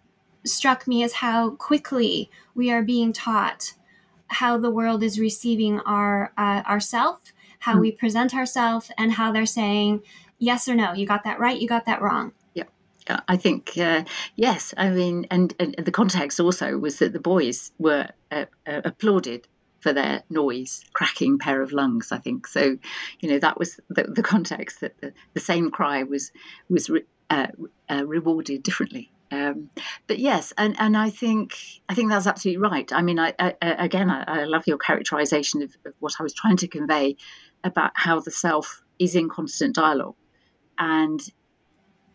[0.46, 3.74] struck me as how quickly we are being taught
[4.28, 7.82] how the world is receiving our uh, ourself, how mm.
[7.82, 10.02] we present ourselves, and how they're saying
[10.40, 10.94] yes or no.
[10.94, 11.60] You got that right.
[11.60, 12.34] You got that wrong.
[13.28, 14.04] I think uh,
[14.36, 14.74] yes.
[14.78, 19.48] I mean, and, and, the context also was that the boys were uh, uh, applauded
[19.80, 22.12] for their noise, cracking pair of lungs.
[22.12, 22.78] I think so.
[23.20, 26.32] You know that was the, the context that the, the, same cry was
[26.70, 27.48] was re, uh,
[27.90, 29.12] uh, rewarded differently.
[29.30, 29.70] Um,
[30.08, 31.58] but yes, and, and I think
[31.90, 32.92] I think that's absolutely right.
[32.94, 36.34] I mean, I, I again, I, I, love your characterization of, of, what I was
[36.34, 37.18] trying to convey
[37.64, 40.16] about how the self is in constant dialogue,
[40.80, 41.22] and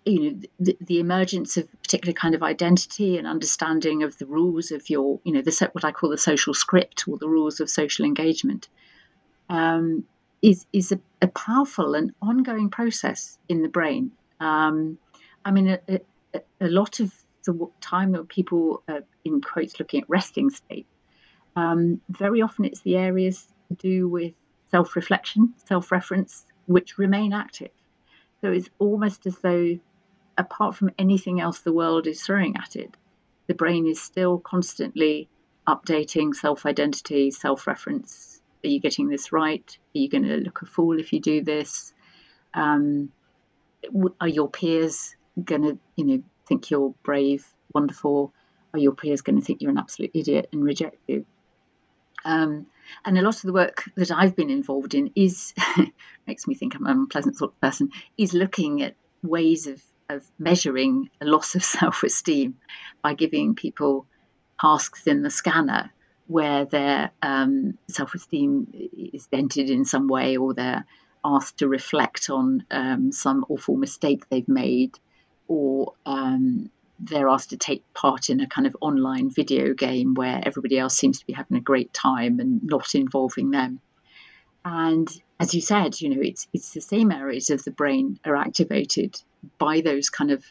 [0.04, 4.70] you know the, the emergence of particular kind of identity and understanding of the rules
[4.70, 7.70] of your, you know, the what I call the social script or the rules of
[7.70, 8.68] social engagement.
[9.48, 10.04] Um,
[10.40, 14.10] is is a, a, powerful and ongoing process in the brain.
[14.40, 14.98] Um,
[15.44, 17.12] I mean, it, a lot of
[17.44, 20.86] the time that people are in quotes looking at resting state,
[21.56, 24.32] um, very often it's the areas to do with
[24.70, 27.70] self reflection, self reference, which remain active.
[28.40, 29.78] So it's almost as though,
[30.42, 32.94] apart from anything else the world is throwing at it,
[33.46, 35.28] the brain is still constantly
[35.66, 38.40] updating self identity, self reference.
[38.64, 39.78] Are you getting this right?
[39.94, 41.92] Are you going to look a fool if you do this?
[42.55, 43.11] Um,
[44.20, 48.33] are your peers going to, you know, think you're brave, wonderful?
[48.72, 51.26] Are your peers going to think you're an absolute idiot and reject you?
[52.24, 52.66] Um,
[53.05, 55.55] and a lot of the work that I've been involved in is
[56.26, 57.90] makes me think I'm an unpleasant sort of person.
[58.16, 62.56] Is looking at ways of of measuring a loss of self esteem
[63.02, 64.06] by giving people
[64.60, 65.90] tasks in the scanner
[66.26, 68.66] where their um, self esteem
[69.12, 70.84] is dented in some way or they're
[71.24, 74.98] asked to reflect on um, some awful mistake they've made
[75.48, 80.40] or um, they're asked to take part in a kind of online video game where
[80.44, 83.80] everybody else seems to be having a great time and not involving them.
[84.64, 85.08] And
[85.42, 89.20] as you said, you know, it's it's the same areas of the brain are activated
[89.59, 90.44] by those kind of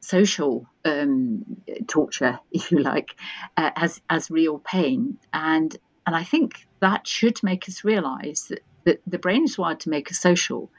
[0.00, 1.42] social um,
[1.86, 3.16] torture, if you like,
[3.56, 5.16] uh, as as real pain.
[5.32, 5.74] And
[6.06, 9.88] and I think that should make us realise that, that the brain is wired to
[9.88, 10.70] make us social,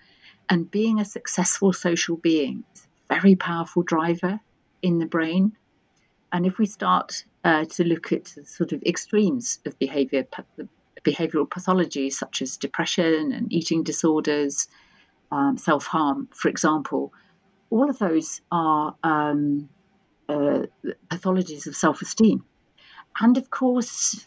[0.47, 4.39] and being a successful social being is a very powerful driver
[4.83, 5.53] in the brain.
[6.31, 10.23] And if we start uh, to look at the sort of extremes of behavior,
[11.03, 14.67] behavioral pathology such as depression and eating disorders,
[15.31, 17.13] um, self harm, for example,
[17.69, 19.67] all of those are um,
[20.29, 20.63] uh,
[21.09, 22.43] pathologies of self esteem.
[23.19, 24.25] And of course,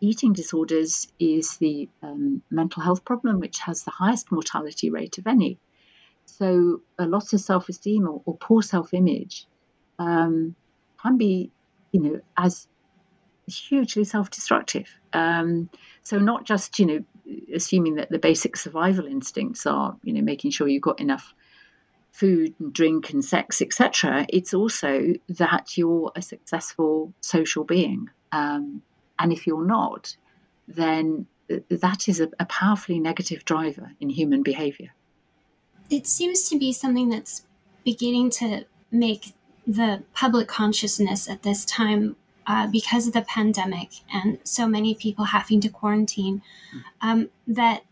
[0.00, 5.26] eating disorders is the um, mental health problem which has the highest mortality rate of
[5.26, 5.58] any.
[6.26, 9.46] So, a loss of self esteem or, or, poor self image
[9.98, 10.54] um,
[11.00, 11.50] can be,
[11.92, 12.68] you know, as
[13.56, 14.88] hugely self-destructive.
[15.12, 15.70] Um,
[16.02, 17.04] so not just you know
[17.54, 21.34] assuming that the basic survival instincts are you know making sure you've got enough
[22.12, 24.26] food and drink and sex etc.
[24.28, 28.82] It's also that you're a successful social being, um,
[29.18, 30.16] and if you're not,
[30.66, 31.26] then
[31.70, 34.92] that is a, a powerfully negative driver in human behavior.
[35.90, 37.46] It seems to be something that's
[37.84, 39.32] beginning to make
[39.66, 42.16] the public consciousness at this time
[42.48, 46.42] uh, because of the pandemic and so many people having to quarantine,
[47.02, 47.84] um, that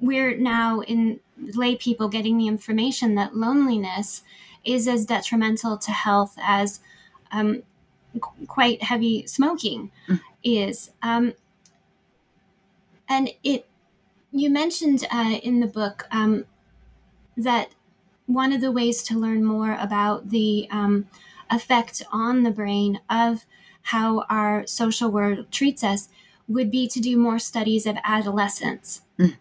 [0.00, 1.20] we're now in
[1.54, 4.22] lay people getting the information that loneliness
[4.64, 6.80] is as detrimental to health as
[7.32, 7.62] um,
[8.20, 10.20] qu- quite heavy smoking mm.
[10.42, 10.90] is.
[11.02, 11.34] Um,
[13.08, 13.66] and it,
[14.32, 16.46] you mentioned uh, in the book um,
[17.36, 17.70] that
[18.26, 21.08] one of the ways to learn more about the um,
[21.50, 23.44] effect on the brain of
[23.82, 26.08] how our social world treats us
[26.48, 29.36] would be to do more studies of adolescents mm.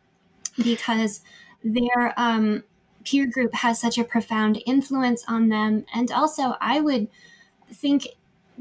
[0.63, 1.21] because
[1.63, 2.63] their um,
[3.03, 5.85] peer group has such a profound influence on them.
[5.93, 7.07] And also, I would
[7.71, 8.07] think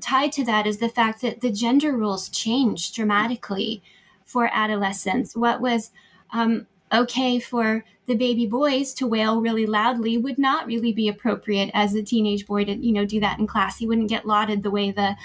[0.01, 3.83] tied to that is the fact that the gender roles change dramatically
[4.25, 5.37] for adolescents.
[5.37, 5.91] What was
[6.31, 11.71] um, okay for the baby boys to wail really loudly would not really be appropriate
[11.75, 13.79] as a teenage boy to you know do that in class.
[13.79, 15.17] He wouldn't get lauded the way the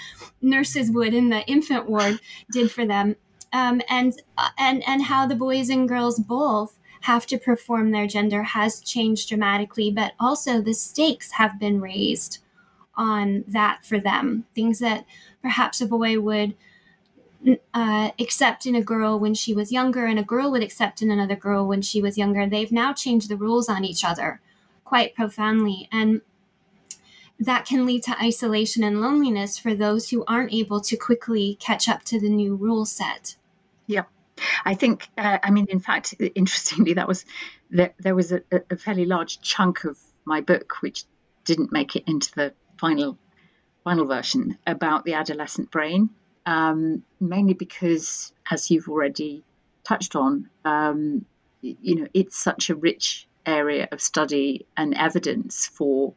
[0.42, 2.20] nurses would in the infant ward
[2.52, 3.16] did for them.
[3.52, 8.06] Um, and uh, and and how the boys and girls both have to perform their
[8.06, 12.38] gender has changed dramatically but also the stakes have been raised
[12.96, 14.44] on that for them.
[14.54, 15.06] Things that
[15.42, 16.54] perhaps a boy would
[17.72, 21.10] uh, accept in a girl when she was younger and a girl would accept in
[21.10, 22.46] another girl when she was younger.
[22.46, 24.40] They've now changed the rules on each other
[24.84, 25.88] quite profoundly.
[25.92, 26.22] And
[27.38, 31.88] that can lead to isolation and loneliness for those who aren't able to quickly catch
[31.88, 33.36] up to the new rule set.
[33.86, 34.08] Yep.
[34.64, 37.24] I think, uh, I mean, in fact, interestingly, that was
[37.70, 41.04] there, there was a, a, fairly large chunk of my book which
[41.44, 43.18] didn't make it into the final
[43.84, 46.08] final version about the adolescent brain
[46.46, 49.42] um, mainly because, as you've already
[49.84, 51.24] touched on, um,
[51.62, 56.14] you know, it's such a rich area of study and evidence for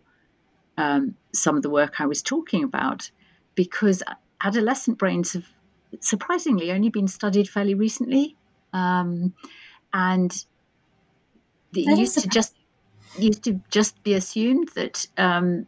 [0.78, 3.10] um, some of the work I was talking about,
[3.56, 4.04] because
[4.42, 5.46] adolescent brains have
[6.00, 8.36] surprisingly only been studied fairly recently,
[8.74, 9.34] um,
[9.94, 10.32] and
[11.74, 12.56] it used to just
[13.18, 15.66] used to just be assumed that um,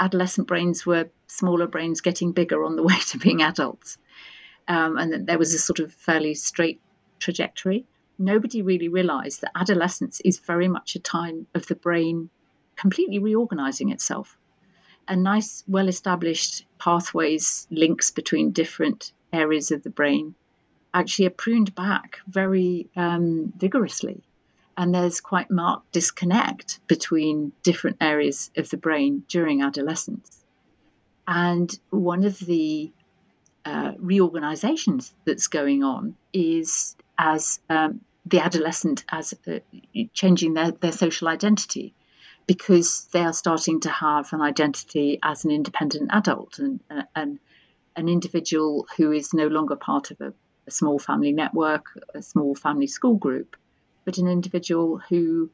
[0.00, 3.98] adolescent brains were smaller brains getting bigger on the way to being adults.
[4.68, 6.80] Um, and that there was a sort of fairly straight
[7.20, 7.84] trajectory.
[8.18, 12.30] Nobody really realized that adolescence is very much a time of the brain
[12.76, 14.38] completely reorganizing itself.
[15.08, 20.34] And nice, well established pathways, links between different areas of the brain
[20.94, 24.22] actually are pruned back very um, vigorously.
[24.78, 30.44] And there's quite marked disconnect between different areas of the brain during adolescence.
[31.28, 32.92] And one of the
[33.64, 39.58] uh, reorganizations that's going on is as um, the adolescent as uh,
[40.12, 41.94] changing their, their social identity
[42.46, 47.38] because they are starting to have an identity as an independent adult and, uh, and
[47.96, 50.32] an individual who is no longer part of a,
[50.66, 53.56] a, small family network, a small family school group,
[54.04, 55.50] but an individual who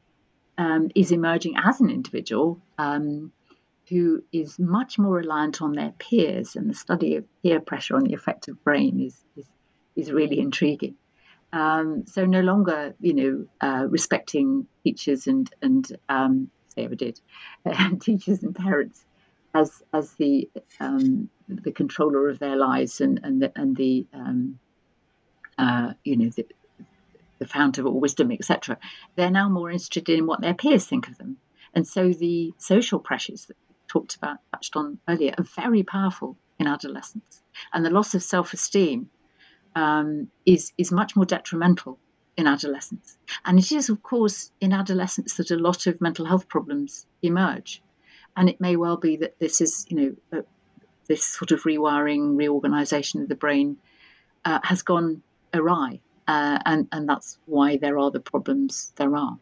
[0.57, 3.31] um, is emerging as an individual um,
[3.89, 8.03] who is much more reliant on their peers, and the study of peer pressure on
[8.03, 9.45] the affected brain is, is,
[9.95, 10.95] is really intriguing.
[11.51, 17.19] Um, so no longer, you know, uh, respecting teachers and and um, they ever did,
[17.65, 19.05] and teachers and parents
[19.53, 24.59] as as the um, the controller of their lives and and the, and the um,
[25.57, 26.45] uh, you know the,
[27.39, 28.77] the fount of all wisdom, etc.
[29.15, 31.37] They're now more interested in what their peers think of them,
[31.73, 33.57] and so the social pressures that
[33.93, 37.33] talked about, touched on earlier, are very powerful in adolescence,
[37.71, 38.99] and the loss of self-esteem
[39.75, 40.07] um,
[40.45, 41.97] is is much more detrimental
[42.35, 43.17] in adolescence.
[43.45, 47.81] And it is, of course, in adolescence that a lot of mental health problems emerge.
[48.35, 50.41] And it may well be that this is, you know, uh,
[51.07, 53.77] this sort of rewiring, reorganization of the brain
[54.45, 55.21] uh, has gone
[55.53, 55.99] awry.
[56.27, 59.37] Uh, and, and that's why there are the problems there are.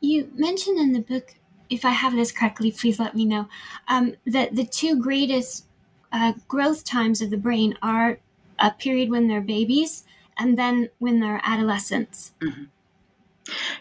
[0.00, 1.34] You mentioned in the book,
[1.70, 3.48] if I have this correctly, please let me know,
[3.88, 5.66] um, that the two greatest
[6.12, 8.18] uh, growth times of the brain are
[8.58, 10.04] a period when they're babies
[10.38, 12.32] and then when they're adolescents.
[12.40, 12.64] Mm-hmm.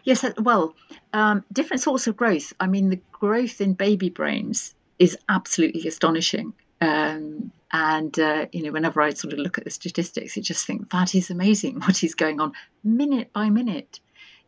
[0.04, 0.76] Yes, well,
[1.14, 2.54] um, different sorts of growth.
[2.60, 6.54] I mean, the growth in baby brains is absolutely astonishing.
[6.82, 10.66] Um, and uh, you know, whenever I sort of look at the statistics, I just
[10.66, 14.00] think that is amazing what is going on minute by minute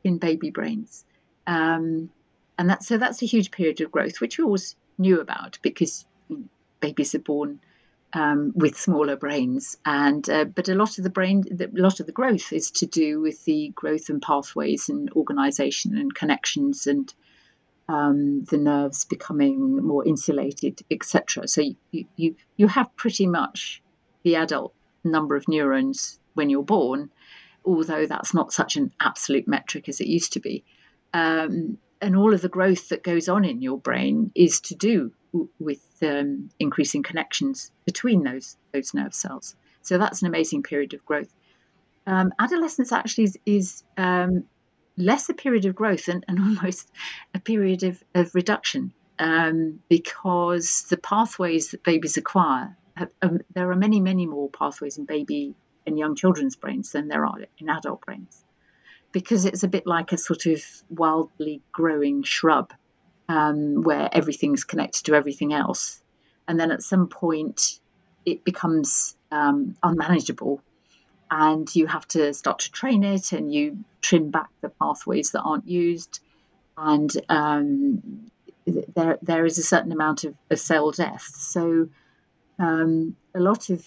[0.04, 1.06] in baby brains.
[1.46, 2.10] Um,
[2.62, 6.06] and that so that's a huge period of growth, which we always knew about because
[6.80, 7.60] babies are born
[8.14, 9.78] um, with smaller brains.
[9.84, 12.86] And uh, but a lot of the brain, a lot of the growth is to
[12.86, 17.12] do with the growth and pathways and organisation and connections and
[17.90, 21.48] um, the nerves becoming more insulated, etc.
[21.48, 23.82] So you, you you have pretty much
[24.22, 27.10] the adult number of neurons when you're born,
[27.66, 30.64] although that's not such an absolute metric as it used to be.
[31.12, 35.12] Um, and all of the growth that goes on in your brain is to do
[35.60, 39.56] with um, increasing connections between those those nerve cells.
[39.82, 41.34] So that's an amazing period of growth.
[42.08, 44.44] Um, adolescence actually is, is um,
[44.98, 46.92] less a period of growth and, and almost
[47.34, 53.70] a period of, of reduction um, because the pathways that babies acquire, have, um, there
[53.72, 57.70] are many, many more pathways in baby and young children's brains than there are in
[57.70, 58.41] adult brains
[59.12, 62.74] because it's a bit like a sort of wildly growing shrub
[63.30, 66.02] um, where everything's connected to everything else.
[66.48, 67.80] And then at some point,
[68.26, 70.62] it becomes um, unmanageable
[71.30, 75.42] and you have to start to train it and you trim back the pathways that
[75.42, 76.20] aren't used.
[76.78, 78.30] And um,
[78.66, 81.24] there, there is a certain amount of, of cell death.
[81.36, 81.88] So
[82.60, 83.86] um, a lot of,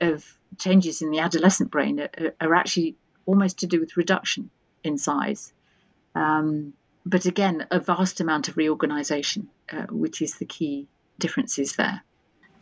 [0.00, 2.96] of changes in the adolescent brain are, are actually
[3.26, 4.50] almost to do with reduction
[4.84, 5.52] in size.
[6.14, 10.86] Um, but again, a vast amount of reorganization, uh, which is the key
[11.18, 12.02] differences there.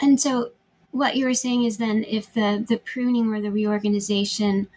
[0.01, 0.53] And so,
[0.93, 4.69] what you were saying is then if the, the pruning or the reorganization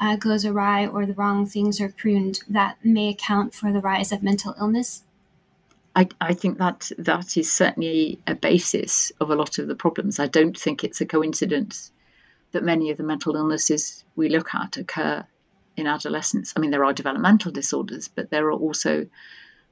[0.00, 4.12] uh, goes awry or the wrong things are pruned, that may account for the rise
[4.12, 5.02] of mental illness?
[5.96, 10.20] I, I think that that is certainly a basis of a lot of the problems.
[10.20, 11.90] I don't think it's a coincidence
[12.52, 15.24] that many of the mental illnesses we look at occur
[15.76, 16.52] in adolescence.
[16.56, 19.06] I mean, there are developmental disorders, but there are also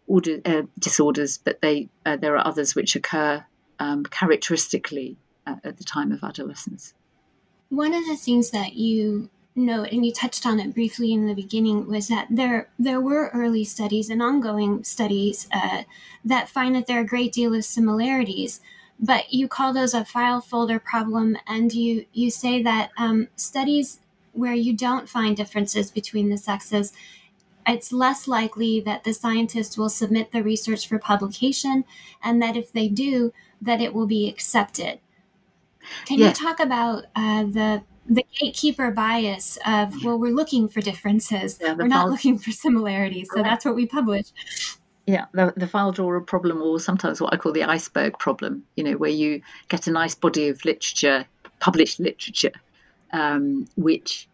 [0.06, 3.44] order, uh, disorders, but they uh, there are others which occur
[3.78, 5.16] um, characteristically
[5.46, 6.94] at, at the time of adolescence.
[7.68, 11.34] One of the things that you note, and you touched on it briefly in the
[11.34, 15.82] beginning, was that there there were early studies and ongoing studies uh,
[16.24, 18.60] that find that there are a great deal of similarities.
[18.98, 24.00] But you call those a file folder problem, and you you say that um, studies
[24.32, 26.92] where you don't find differences between the sexes,
[27.66, 31.84] it's less likely that the scientists will submit the research for publication,
[32.22, 35.00] and that if they do, that it will be accepted.
[36.06, 36.28] Can yeah.
[36.28, 41.74] you talk about uh, the the gatekeeper bias of well, we're looking for differences, yeah,
[41.74, 44.26] we're not looking for similarities, so that's what we publish.
[45.06, 48.82] Yeah, the, the file drawer problem, or sometimes what I call the iceberg problem, you
[48.82, 51.26] know, where you get a nice body of literature,
[51.60, 52.52] published literature,
[53.12, 54.28] um, which,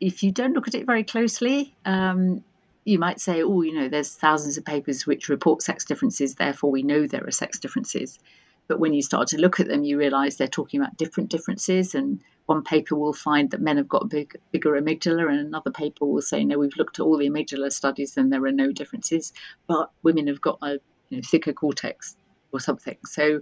[0.00, 2.44] if you don't look at it very closely, um,
[2.84, 6.70] you might say, oh, you know, there's thousands of papers which report sex differences, therefore
[6.70, 8.20] we know there are sex differences.
[8.68, 11.94] But when you start to look at them, you realize they're talking about different differences.
[11.94, 15.70] And one paper will find that men have got a big, bigger amygdala, and another
[15.70, 18.72] paper will say, no, we've looked at all the amygdala studies and there are no
[18.72, 19.32] differences,
[19.66, 20.78] but women have got a
[21.08, 22.16] you know, thicker cortex
[22.52, 22.98] or something.
[23.06, 23.40] So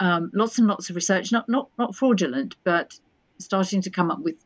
[0.00, 2.98] um, lots and lots of research, not, not, not fraudulent, but
[3.38, 4.36] starting to come up with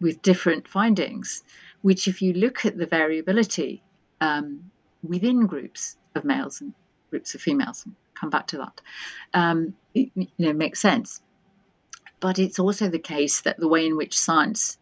[0.00, 1.44] with different findings,
[1.82, 3.82] which, if you look at the variability
[4.20, 4.70] um,
[5.02, 6.74] within groups of males and
[7.10, 7.86] groups of females.
[8.14, 8.80] Come back to that.
[9.32, 11.22] Um, it, you know, makes sense.
[12.24, 14.78] But it's also the case that the way in which science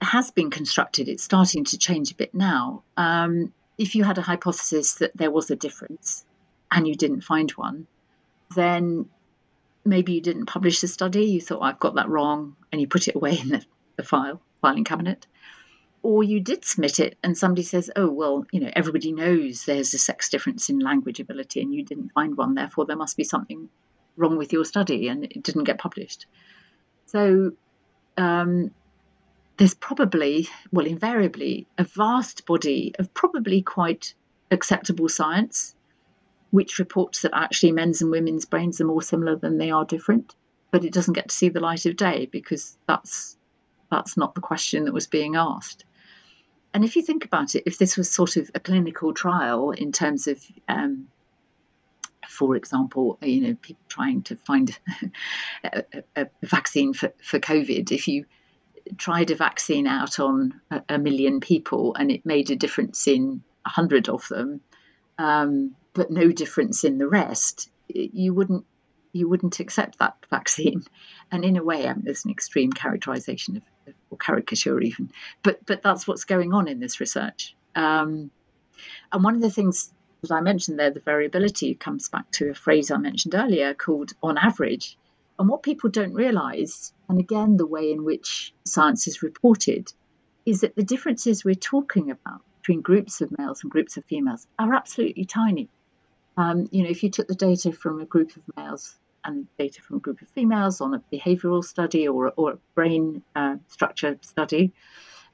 [0.00, 2.84] has been constructed, it's starting to change a bit now.
[2.96, 6.24] Um, if you had a hypothesis that there was a difference
[6.70, 7.88] and you didn't find one,
[8.54, 9.06] then
[9.84, 13.08] maybe you didn't publish the study, you thought, I've got that wrong, and you put
[13.08, 13.64] it away in the,
[13.96, 15.26] the file, filing cabinet.
[16.04, 19.92] Or you did submit it and somebody says, oh, well, you know, everybody knows there's
[19.94, 23.24] a sex difference in language ability and you didn't find one, therefore there must be
[23.24, 23.68] something
[24.16, 26.26] wrong with your study and it didn't get published.
[27.06, 27.52] So
[28.16, 28.70] um,
[29.56, 34.14] there's probably, well, invariably, a vast body of probably quite
[34.50, 35.74] acceptable science
[36.50, 40.34] which reports that actually men's and women's brains are more similar than they are different,
[40.70, 43.36] but it doesn't get to see the light of day because that's
[43.90, 45.84] that's not the question that was being asked.
[46.74, 49.92] And if you think about it, if this was sort of a clinical trial in
[49.92, 51.08] terms of, um,
[52.28, 54.78] for example, you know, people trying to find
[55.64, 55.84] a,
[56.16, 58.24] a, vaccine for, for COVID, if you
[58.98, 63.68] tried a vaccine out on a, million people and it made a difference in a
[63.68, 64.60] hundred of them,
[65.18, 68.64] um, but no difference in the rest, you wouldn't
[69.12, 70.82] you wouldn't accept that vaccine.
[71.32, 73.62] And in a way, I mean, there's an extreme characterization of,
[74.10, 75.10] or caricature even,
[75.42, 77.56] but but that's what's going on in this research.
[77.74, 78.30] Um,
[79.12, 79.92] and one of the things
[80.28, 84.12] that I mentioned there, the variability comes back to a phrase I mentioned earlier called
[84.22, 84.96] on average.
[85.38, 89.92] And what people don't realize, and again, the way in which science is reported,
[90.46, 94.46] is that the differences we're talking about between groups of males and groups of females
[94.58, 95.68] are absolutely tiny.
[96.36, 99.82] Um, you know, if you took the data from a group of males and data
[99.82, 104.16] from a group of females on a behavioral study or, or a brain uh, structure
[104.22, 104.72] study,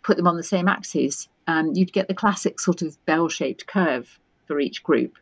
[0.03, 3.67] put them on the same axes, um, you'd get the classic sort of bell shaped
[3.67, 4.19] curve
[4.53, 5.17] for each group.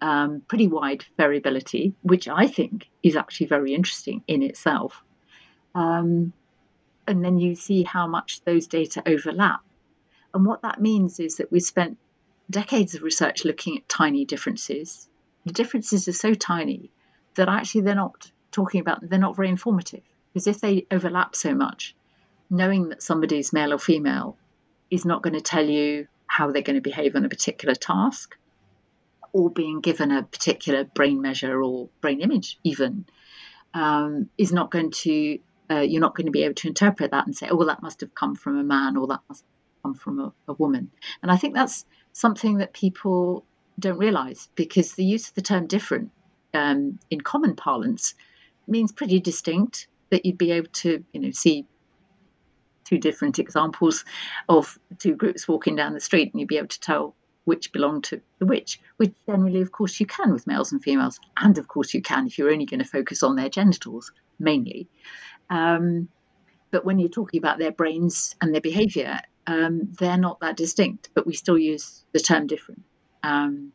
[0.00, 5.04] Um, pretty wide variability, which I think is actually very interesting in itself.
[5.74, 6.32] Um,
[7.06, 9.60] and then you see how much those data overlap.
[10.34, 11.98] And what that means is that we spent
[12.50, 15.08] decades of research looking at tiny differences
[15.44, 16.90] the differences are so tiny
[17.34, 20.02] that actually they're not talking about, they're not very informative.
[20.32, 21.94] Because if they overlap so much,
[22.48, 24.36] knowing that somebody's male or female
[24.90, 28.36] is not going to tell you how they're going to behave on a particular task
[29.32, 33.06] or being given a particular brain measure or brain image, even,
[33.74, 35.38] um, is not going to,
[35.70, 37.82] uh, you're not going to be able to interpret that and say, oh, well, that
[37.82, 40.90] must have come from a man or that must have come from a, a woman.
[41.22, 43.44] And I think that's something that people
[43.78, 46.10] don't realize because the use of the term different
[46.54, 48.14] um, in common parlance
[48.68, 51.66] means pretty distinct that you'd be able to you know see
[52.84, 54.04] two different examples
[54.48, 57.14] of two groups walking down the street and you'd be able to tell
[57.44, 61.18] which belong to the which which generally of course you can with males and females
[61.36, 64.88] and of course you can if you're only going to focus on their genitals mainly.
[65.50, 66.08] Um,
[66.70, 71.10] but when you're talking about their brains and their behavior um, they're not that distinct
[71.14, 72.82] but we still use the term different.
[73.22, 73.72] Um,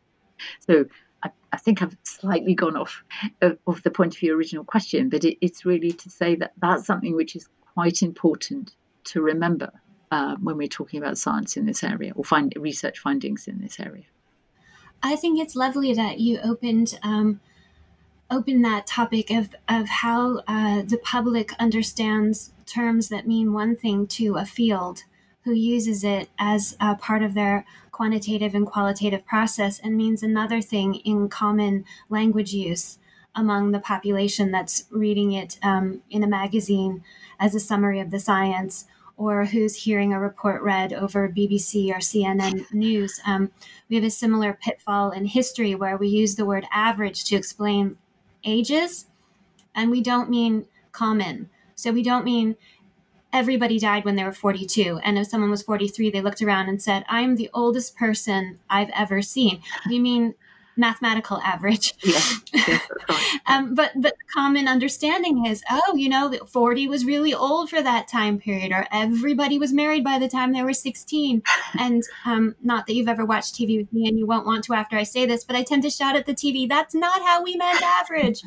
[0.59, 0.85] so
[1.23, 3.03] I, I, think I've slightly gone off
[3.41, 6.51] of, of, the point of your original question, but it, it's really to say that
[6.57, 9.71] that's something which is quite important to remember
[10.11, 13.79] uh, when we're talking about science in this area or find research findings in this
[13.79, 14.05] area.
[15.03, 17.39] I think it's lovely that you opened um,
[18.29, 24.07] open that topic of of how uh, the public understands terms that mean one thing
[24.07, 25.03] to a field
[25.43, 30.61] who uses it as a part of their quantitative and qualitative process and means another
[30.61, 32.99] thing in common language use
[33.33, 37.03] among the population that's reading it um, in a magazine
[37.39, 38.85] as a summary of the science
[39.17, 43.19] or who's hearing a report read over BBC or CNN news.
[43.25, 43.51] Um,
[43.89, 47.97] we have a similar pitfall in history where we use the word average to explain
[48.43, 49.07] ages,
[49.75, 51.49] and we don't mean common.
[51.75, 52.55] So we don't mean
[53.33, 54.99] everybody died when they were 42.
[55.03, 58.89] And if someone was 43, they looked around and said, I'm the oldest person I've
[58.95, 59.61] ever seen.
[59.89, 60.35] We mean
[60.77, 61.93] mathematical average.
[62.03, 62.79] Yeah.
[63.47, 68.07] um, but but common understanding is, oh, you know, 40 was really old for that
[68.07, 71.41] time period, or everybody was married by the time they were 16.
[71.79, 74.73] And um, not that you've ever watched TV with me, and you won't want to
[74.73, 77.43] after I say this, but I tend to shout at the TV, that's not how
[77.43, 78.41] we meant average.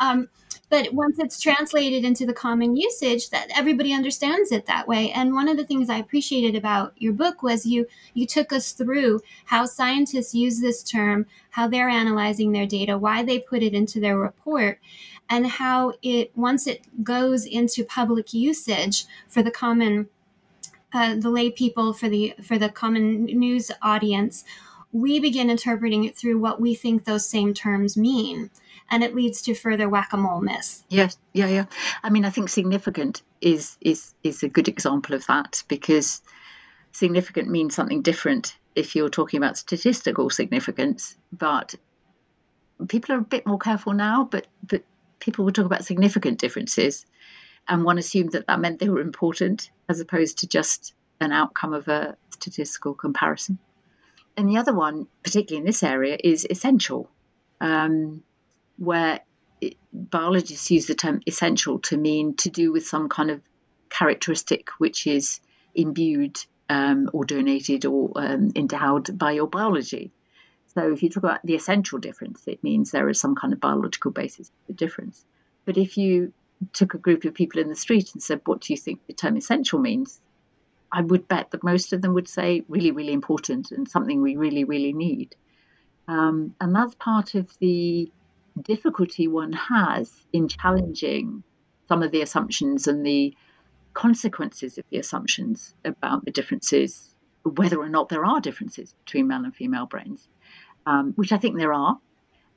[0.00, 0.28] Um,
[0.68, 5.32] but once it's translated into the common usage that everybody understands it that way and
[5.32, 9.20] one of the things i appreciated about your book was you you took us through
[9.46, 14.00] how scientists use this term how they're analyzing their data why they put it into
[14.00, 14.78] their report
[15.28, 20.08] and how it once it goes into public usage for the common
[20.92, 24.44] uh, the lay people for the for the common news audience
[24.92, 28.50] we begin interpreting it through what we think those same terms mean.
[28.90, 30.84] And it leads to further whack-a-mole myths.
[30.88, 31.64] Yes, yeah, yeah.
[32.02, 36.22] I mean, I think significant is is is a good example of that because
[36.92, 41.74] significant means something different if you're talking about statistical significance, but
[42.88, 44.82] people are a bit more careful now, but but
[45.18, 47.06] people will talk about significant differences,
[47.68, 51.72] and one assumed that that meant they were important as opposed to just an outcome
[51.72, 53.58] of a statistical comparison.
[54.36, 57.10] And the other one, particularly in this area, is essential,
[57.60, 58.22] um,
[58.78, 59.20] where
[59.60, 63.40] it, biologists use the term essential to mean to do with some kind of
[63.88, 65.40] characteristic which is
[65.74, 70.12] imbued um, or donated or um, endowed by your biology.
[70.74, 73.60] So if you talk about the essential difference, it means there is some kind of
[73.60, 75.24] biological basis for the difference.
[75.64, 76.32] But if you
[76.72, 79.12] took a group of people in the street and said, What do you think the
[79.12, 80.20] term essential means?
[80.92, 84.36] I would bet that most of them would say really, really important and something we
[84.36, 85.34] really, really need.
[86.08, 88.10] Um, and that's part of the
[88.62, 91.42] difficulty one has in challenging
[91.88, 93.34] some of the assumptions and the
[93.94, 99.44] consequences of the assumptions about the differences, whether or not there are differences between male
[99.44, 100.28] and female brains
[100.86, 101.98] um, which I think there are.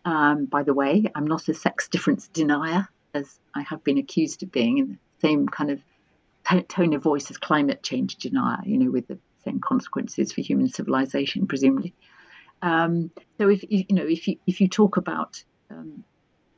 [0.05, 4.43] Um, by the way, I'm not a sex difference denier, as I have been accused
[4.43, 4.97] of being, in the
[5.27, 5.81] same kind of
[6.67, 10.69] tone of voice as climate change denier, you know, with the same consequences for human
[10.69, 11.93] civilization, presumably.
[12.61, 16.03] Um, so if you know if you if you talk about um,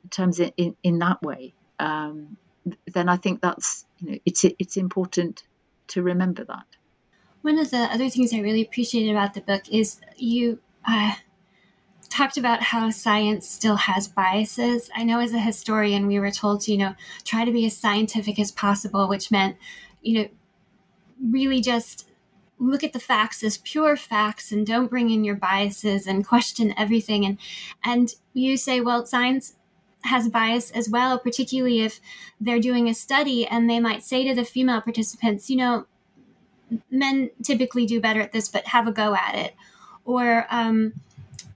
[0.10, 2.38] terms in, in, in that way, um,
[2.94, 5.44] then I think that's you know it's it's important
[5.88, 6.66] to remember that.
[7.42, 11.16] One of the other things I really appreciated about the book is you uh,
[12.10, 14.90] talked about how science still has biases.
[14.96, 17.76] I know as a historian, we were told to, you know, try to be as
[17.76, 19.58] scientific as possible, which meant,
[20.02, 20.30] you know,
[21.32, 22.11] really just
[22.62, 26.74] look at the facts as pure facts and don't bring in your biases and question
[26.78, 27.26] everything.
[27.26, 27.38] And
[27.84, 29.56] and you say, well, science
[30.04, 32.00] has bias as well, particularly if
[32.40, 35.86] they're doing a study and they might say to the female participants, you know,
[36.90, 39.56] men typically do better at this, but have a go at it.
[40.06, 40.94] Or um,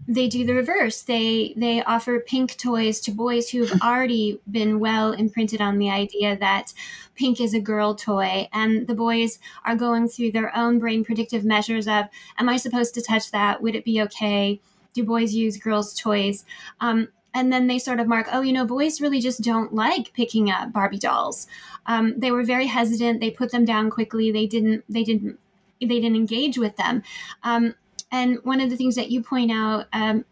[0.08, 1.02] they do the reverse.
[1.02, 6.38] They they offer pink toys to boys who've already been well imprinted on the idea
[6.38, 6.74] that
[7.16, 11.44] pink is a girl toy, and the boys are going through their own brain predictive
[11.44, 12.06] measures of,
[12.38, 13.62] am I supposed to touch that?
[13.62, 14.60] Would it be okay?
[14.94, 16.46] Do boys use girls' toys?
[16.80, 20.14] Um, and then they sort of mark, oh, you know, boys really just don't like
[20.14, 21.48] picking up Barbie dolls.
[21.86, 23.20] Um, they were very hesitant.
[23.20, 24.32] They put them down quickly.
[24.32, 24.86] They didn't.
[24.88, 25.38] They didn't.
[25.82, 27.04] They didn't engage with them.
[27.44, 27.76] Um,
[28.16, 30.24] and one of the things that you point out um,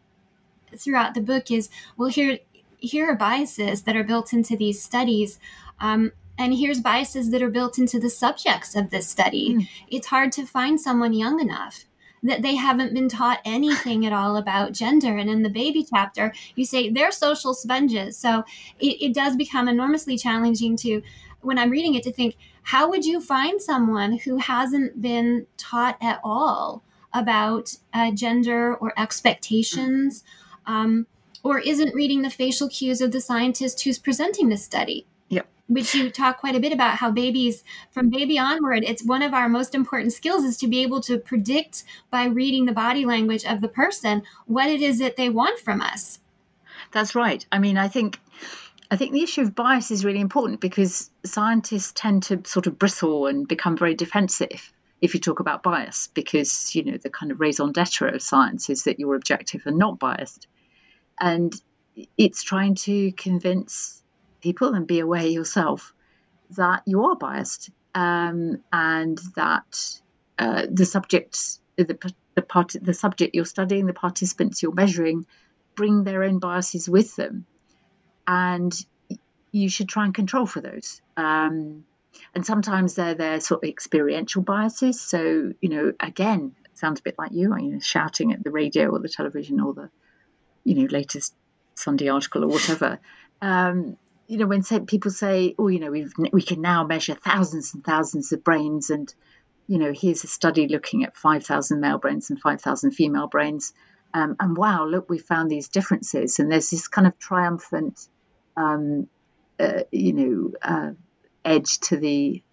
[0.78, 2.40] throughout the book is, well, here
[2.78, 5.40] here are biases that are built into these studies.
[5.80, 9.56] Um, and here's biases that are built into the subjects of this study.
[9.56, 9.70] Mm.
[9.90, 11.86] It's hard to find someone young enough
[12.24, 15.18] that they haven't been taught anything at all about gender.
[15.18, 18.18] And in the baby chapter, you say they're social sponges.
[18.18, 18.44] So
[18.80, 21.02] it, it does become enormously challenging to,
[21.42, 25.98] when I'm reading it, to think, how would you find someone who hasn't been taught
[26.02, 26.82] at all
[27.14, 30.24] about uh, gender or expectations,
[30.66, 31.06] um,
[31.44, 35.06] or isn't reading the facial cues of the scientist who's presenting the study.
[35.30, 35.48] Yep.
[35.68, 39.34] Which you talk quite a bit about how babies, from baby onward, it's one of
[39.34, 43.46] our most important skills is to be able to predict by reading the body language
[43.46, 46.20] of the person what it is that they want from us.
[46.92, 47.46] That's right.
[47.52, 48.20] I mean, I think
[48.92, 52.78] I think the issue of bias is really important because scientists tend to sort of
[52.78, 54.72] bristle and become very defensive
[55.04, 58.70] if you talk about bias, because you know the kind of raison d'etre of science
[58.70, 60.48] is that you're objective and not biased,
[61.20, 61.54] and
[62.18, 64.02] it's trying to convince
[64.40, 65.94] people and be aware yourself
[66.52, 70.00] that you are biased um, and that
[70.40, 75.26] uh, the subjects, the the part, the subject you're studying, the participants you're measuring,
[75.76, 77.46] bring their own biases with them,
[78.26, 78.74] and
[79.52, 81.02] you should try and control for those.
[81.18, 81.84] Um,
[82.36, 85.02] and sometimes they're their sort of experiential biases.
[85.02, 88.90] So, you know, again, sounds a bit like you, you know, shouting at the radio
[88.90, 89.90] or the television or the,
[90.64, 91.34] you know, latest
[91.76, 93.00] Sunday article or whatever.
[93.42, 93.98] Um,
[94.28, 97.84] you know, when people say, "Oh, you know, we we can now measure thousands and
[97.84, 99.14] thousands of brains," and
[99.68, 103.28] you know, here's a study looking at five thousand male brains and five thousand female
[103.28, 103.74] brains,
[104.14, 108.08] um, and wow, look, we found these differences, and there's this kind of triumphant,
[108.56, 109.08] um,
[109.60, 110.92] uh, you know, uh,
[111.46, 112.44] edge to the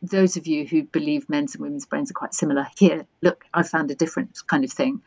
[0.00, 3.62] those of you who believe men's and women's brains are quite similar here look i
[3.62, 5.02] found a different kind of thing.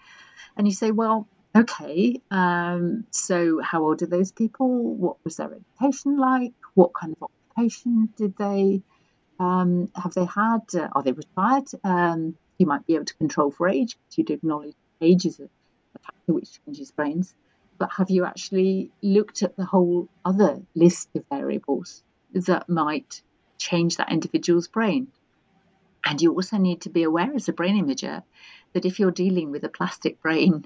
[0.57, 4.95] And you say well okay um, so how old are those people?
[4.95, 6.53] What was their education like?
[6.73, 8.81] What kind of occupation did they
[9.39, 10.61] um, have they had?
[10.73, 11.67] Uh, are they retired?
[11.83, 15.49] Um, you might be able to control for age because you'd acknowledge age is a,
[16.01, 17.33] factor which changes brains,
[17.77, 22.03] but have you actually looked at the whole other list of variables
[22.35, 23.21] that might
[23.57, 25.07] change that individual's brain?
[26.05, 28.23] And you also need to be aware as a brain imager
[28.73, 30.65] that if you're dealing with a plastic brain,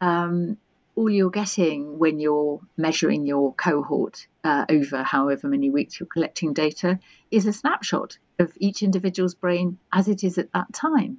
[0.00, 0.56] um,
[0.94, 6.52] all you're getting when you're measuring your cohort uh, over however many weeks you're collecting
[6.52, 6.98] data
[7.30, 11.18] is a snapshot of each individual's brain as it is at that time.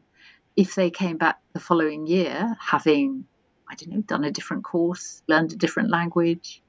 [0.56, 3.26] If they came back the following year having,
[3.70, 6.62] I don't know, done a different course, learned a different language,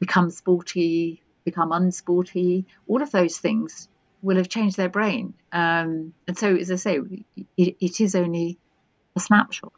[0.00, 3.88] become sporty, become unsporty, all of those things
[4.22, 5.34] will have changed their brain.
[5.52, 6.98] Um, and so, as I say,
[7.56, 8.58] it, it is only
[9.16, 9.72] a snapshot.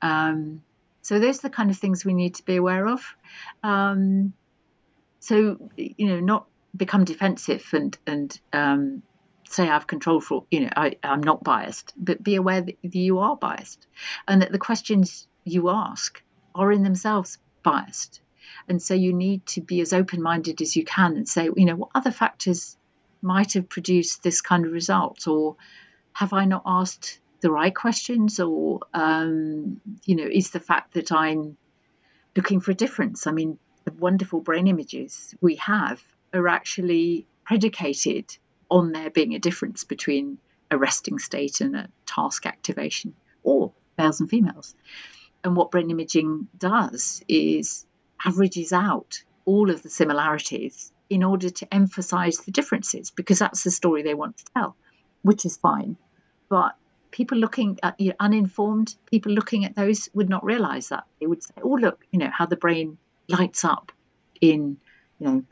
[0.00, 0.62] Um,
[1.02, 3.00] so those are the kind of things we need to be aware of.
[3.62, 4.32] Um,
[5.20, 6.46] so you know, not
[6.76, 9.02] become defensive and and um,
[9.48, 13.18] say I've control for you know I, I'm not biased, but be aware that you
[13.18, 13.86] are biased,
[14.26, 16.22] and that the questions you ask
[16.54, 18.20] are in themselves biased.
[18.68, 21.64] And so you need to be as open minded as you can and say, you
[21.64, 22.76] know, what other factors
[23.22, 25.26] might have produced this kind of result?
[25.26, 25.56] Or
[26.12, 31.12] have I not asked the right questions, or um, you know, is the fact that
[31.12, 31.56] I'm
[32.34, 33.26] looking for a difference?
[33.26, 36.02] I mean, the wonderful brain images we have
[36.34, 38.36] are actually predicated
[38.70, 40.38] on there being a difference between
[40.70, 44.74] a resting state and a task activation, or males and females.
[45.44, 47.86] And what brain imaging does is
[48.24, 53.70] averages out all of the similarities in order to emphasize the differences because that's the
[53.70, 54.76] story they want to tell,
[55.22, 55.96] which is fine.
[56.48, 56.76] But
[57.10, 61.04] people looking at you know, uninformed people looking at those would not realize that.
[61.20, 62.98] They would say oh look you know how the brain
[63.28, 63.92] lights up
[64.40, 64.76] in
[65.18, 65.44] you know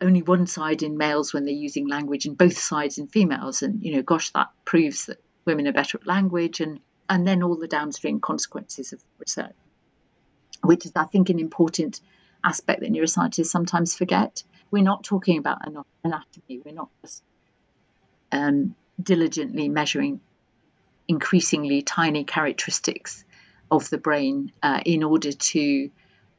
[0.00, 3.62] only one side in males when they're using language and both sides in females.
[3.62, 7.42] And you know gosh that proves that women are better at language and and then
[7.42, 9.54] all the downstream consequences of research
[10.62, 12.00] which is i think an important
[12.44, 14.42] aspect that neuroscientists sometimes forget.
[14.70, 15.58] We're not talking about
[16.04, 16.60] anatomy.
[16.64, 17.22] We're not just
[18.30, 20.20] um, diligently measuring
[21.08, 23.24] increasingly tiny characteristics
[23.70, 25.90] of the brain uh, in order to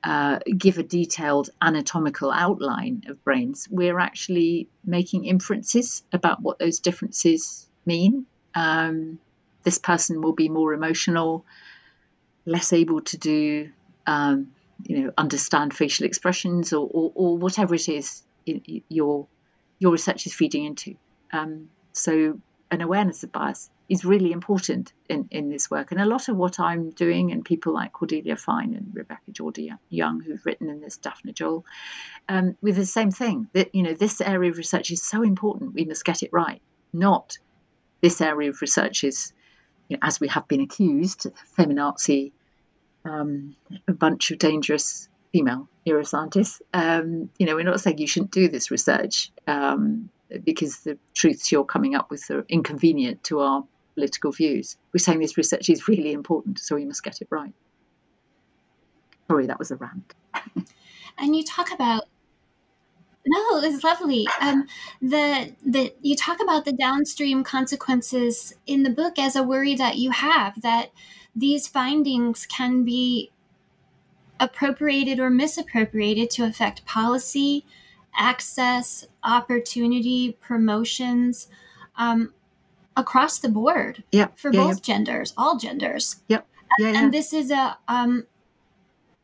[0.04, 6.80] uh, give a detailed anatomical outline of brains, we're actually making inferences about what those
[6.80, 8.26] differences mean.
[8.54, 9.20] Um,
[9.64, 11.46] this person will be more emotional,
[12.46, 13.72] less able to do,
[14.08, 14.51] um,
[14.86, 19.28] you know, understand facial expressions or, or, or whatever it is your
[19.80, 20.95] your research is feeding into.
[21.32, 22.39] Um, so,
[22.72, 25.91] an awareness of bias is really important in, in this work.
[25.91, 29.74] And a lot of what I'm doing, and people like Cordelia Fine and Rebecca Geordie
[29.89, 31.66] Young, who've written in this, Daphna Joel,
[32.30, 35.74] um, with the same thing that, you know, this area of research is so important,
[35.74, 36.62] we must get it right.
[36.93, 37.38] Not
[38.01, 39.34] this area of research is,
[39.89, 41.28] you know, as we have been accused,
[41.58, 42.32] feminazi,
[43.06, 43.56] um,
[43.88, 46.62] a bunch of dangerous female neuroscientists.
[46.74, 50.10] Um, you know, we're not saying you shouldn't do this research um,
[50.43, 53.64] because the truths you're coming up with are inconvenient to our
[53.95, 54.78] political views.
[54.93, 57.54] We're saying this research is really important, so we must get it right.
[59.28, 60.14] Sorry, that was a rant.
[61.18, 62.06] and you talk about
[63.26, 64.28] no, it's lovely.
[64.41, 64.68] Um,
[65.01, 69.95] the the you talk about the downstream consequences in the book as a worry that
[69.95, 70.91] you have that
[71.36, 73.32] these findings can be
[74.40, 77.66] appropriated or misappropriated to affect policy,
[78.16, 81.48] access, opportunity, promotions.
[81.96, 82.34] Um,
[82.96, 84.96] across the board yeah, for yeah, both yeah.
[84.96, 86.22] genders, all genders.
[86.28, 86.48] Yep.
[86.80, 88.26] Yeah, and, and this is a um,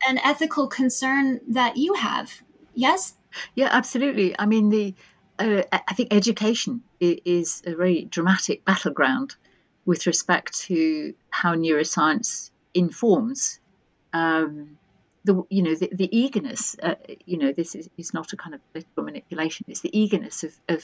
[0.08, 2.42] an ethical concern that you have.
[2.74, 3.16] Yes.
[3.56, 4.36] Yeah, absolutely.
[4.40, 4.94] I mean, the
[5.40, 9.36] uh, I think education is a very dramatic battleground
[9.86, 13.60] with respect to how neuroscience informs
[14.14, 14.78] um,
[15.24, 16.76] the you know the, the eagerness.
[16.82, 19.66] Uh, you know, this is, is not a kind of political manipulation.
[19.68, 20.84] It's the eagerness of, of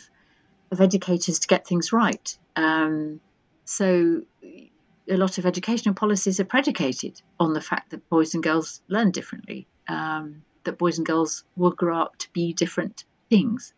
[0.71, 2.37] of educators to get things right.
[2.55, 3.19] Um,
[3.65, 4.21] so
[5.09, 9.11] a lot of educational policies are predicated on the fact that boys and girls learn
[9.11, 13.73] differently, um, that boys and girls will grow up to be different things,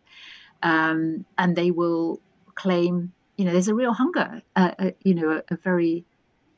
[0.62, 2.20] um, and they will
[2.54, 6.04] claim, you know, there's a real hunger, uh, uh, you know, a, a very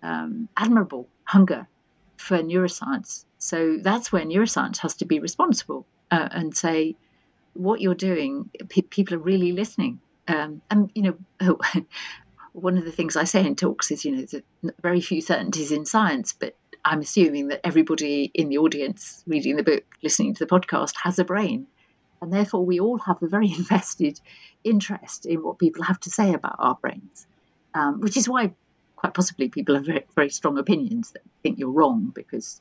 [0.03, 1.69] um, admirable hunger
[2.17, 3.25] for neuroscience.
[3.39, 6.97] So that's where neuroscience has to be responsible uh, and say,
[7.55, 10.01] what you're doing, pe- people are really listening
[10.31, 11.59] um, and you know,
[12.53, 14.45] one of the things I say in talks is, you know, that
[14.81, 19.63] very few certainties in science, but I'm assuming that everybody in the audience reading the
[19.63, 21.67] book, listening to the podcast, has a brain,
[22.21, 24.21] and therefore we all have a very invested
[24.65, 27.27] interest in what people have to say about our brains,
[27.75, 28.53] um, which is why
[28.97, 32.61] quite possibly people have very, very strong opinions that think you're wrong because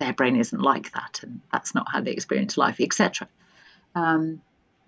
[0.00, 3.28] their brain isn't like that and that's not how they experience life, etc.
[3.94, 4.40] Um,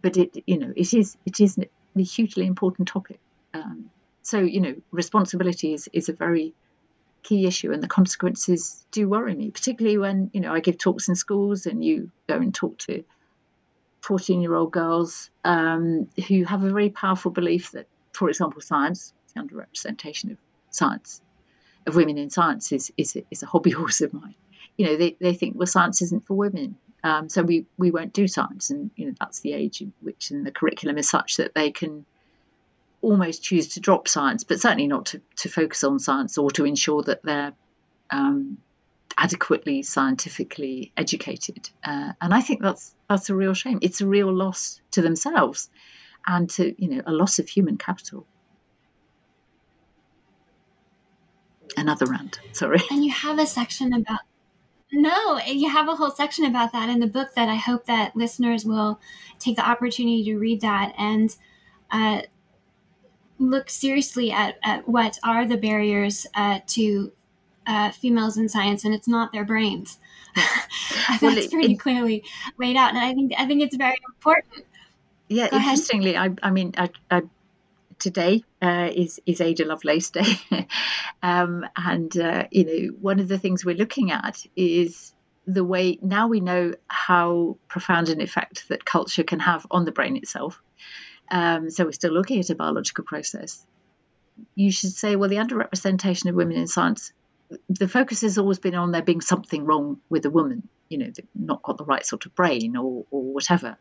[0.02, 3.20] but it, you know, it is it is a hugely important topic.
[3.54, 3.90] Um,
[4.22, 6.54] so you know, responsibility is is a very
[7.22, 11.08] key issue, and the consequences do worry me, particularly when you know I give talks
[11.08, 13.04] in schools and you go and talk to
[14.06, 19.12] 14 year old girls um, who have a very powerful belief that, for example, science,
[19.34, 20.38] the underrepresentation of
[20.70, 21.20] science,
[21.88, 24.36] of women in science, is, is, is a hobby horse of mine.
[24.76, 26.76] You know, they, they think, well, science isn't for women.
[27.02, 28.70] Um, so we, we won't do science.
[28.70, 31.72] And, you know, that's the age in which in the curriculum is such that they
[31.72, 32.06] can
[33.02, 36.64] almost choose to drop science, but certainly not to, to focus on science or to
[36.64, 37.54] ensure that they're
[38.10, 38.58] um,
[39.18, 41.70] adequately scientifically educated.
[41.84, 43.78] Uh, and I think that's that's a real shame.
[43.82, 45.70] It's a real loss to themselves
[46.26, 48.26] and to you know a loss of human capital.
[51.76, 52.80] Another rant, sorry.
[52.90, 54.20] And you have a section about
[54.92, 58.16] no, you have a whole section about that in the book that I hope that
[58.16, 59.00] listeners will
[59.38, 61.36] take the opportunity to read that and
[61.90, 62.22] uh,
[63.38, 67.12] look seriously at, at what are the barriers uh, to
[67.66, 69.98] uh, females in science, and it's not their brains.
[70.36, 72.24] That's well, it, pretty it, clearly
[72.58, 74.64] laid out, and I think I think it's very important.
[75.28, 77.22] Yeah, Go interestingly, I, I mean, I, I,
[77.98, 80.40] today uh, is is Ada Lovelace Day,
[81.22, 85.12] um, and uh, you know, one of the things we're looking at is
[85.46, 89.92] the way now we know how profound an effect that culture can have on the
[89.92, 90.60] brain itself.
[91.30, 93.64] Um, so we're still looking at a biological process.
[94.54, 97.12] You should say, well, the underrepresentation of women in science
[97.68, 101.10] the focus has always been on there being something wrong with a woman, you know,
[101.34, 103.76] not got the right sort of brain or, or whatever.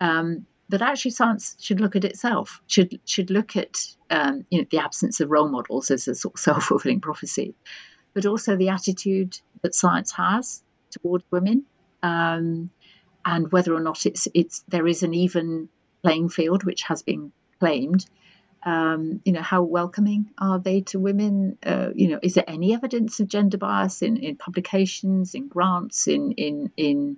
[0.00, 3.76] Um, but actually, science should look at itself, should should look at
[4.10, 7.54] um, you know the absence of role models as a sort of self fulfilling prophecy,
[8.14, 11.64] but also the attitude that science has toward women,
[12.02, 12.70] um,
[13.24, 15.68] and whether or not it's it's there is an even
[16.02, 18.04] playing field, which has been claimed,
[18.62, 21.58] um, you know, how welcoming are they to women?
[21.64, 26.08] Uh, you know, is there any evidence of gender bias in, in publications, in grants,
[26.08, 27.16] in in in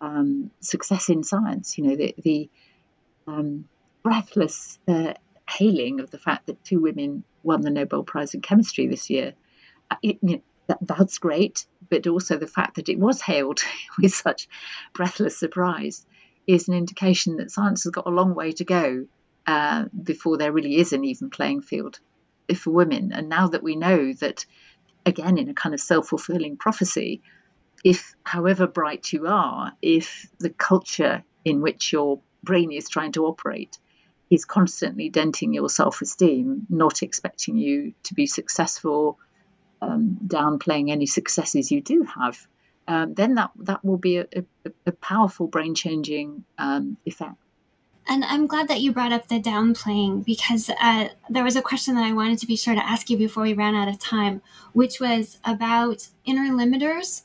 [0.00, 1.78] um, success in science?
[1.78, 2.50] You know, the, the
[3.26, 3.68] um,
[4.02, 5.14] breathless uh,
[5.48, 9.32] hailing of the fact that two women won the Nobel Prize in chemistry this year.
[9.90, 13.60] Uh, it, you know, that, that's great, but also the fact that it was hailed
[14.00, 14.48] with such
[14.92, 16.06] breathless surprise
[16.46, 19.06] is an indication that science has got a long way to go
[19.46, 21.98] uh, before there really is an even playing field
[22.56, 23.12] for women.
[23.12, 24.44] And now that we know that,
[25.06, 27.22] again, in a kind of self fulfilling prophecy,
[27.84, 33.26] if however bright you are, if the culture in which your brain is trying to
[33.26, 33.78] operate
[34.30, 39.18] is constantly denting your self esteem, not expecting you to be successful,
[39.80, 42.46] um, downplaying any successes you do have,
[42.88, 44.44] um, then that, that will be a, a,
[44.86, 47.36] a powerful brain changing um, effect.
[48.08, 51.94] And I'm glad that you brought up the downplaying because uh, there was a question
[51.94, 54.42] that I wanted to be sure to ask you before we ran out of time,
[54.72, 57.22] which was about inner limiters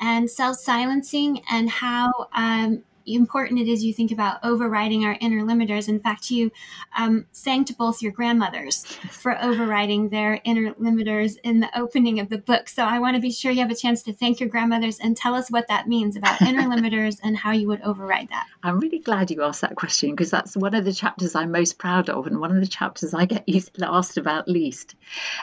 [0.00, 5.42] and self silencing and how um, important it is you think about overriding our inner
[5.42, 5.88] limiters.
[5.88, 6.50] In fact, you
[6.96, 12.28] um, sang to both your grandmothers for overriding their inner limiters in the opening of
[12.28, 12.68] the book.
[12.68, 15.16] So I want to be sure you have a chance to thank your grandmothers and
[15.16, 18.46] tell us what that means about inner limiters and how you would override that.
[18.62, 21.78] I'm really glad you asked that question because that's one of the chapters I'm most
[21.78, 23.44] proud of and one of the chapters I get
[23.82, 24.94] asked about least.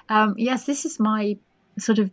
[0.08, 1.38] Um, yes, this is my
[1.78, 2.12] sort of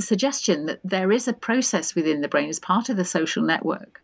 [0.00, 4.02] suggestion that there is a process within the brain as part of the social network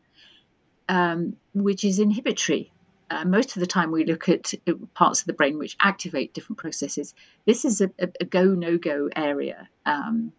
[0.88, 2.72] um, which is inhibitory.
[3.10, 6.34] Uh, most of the time, we look at uh, parts of the brain which activate
[6.34, 7.14] different processes.
[7.46, 10.32] This is a, a, a go no go area, um,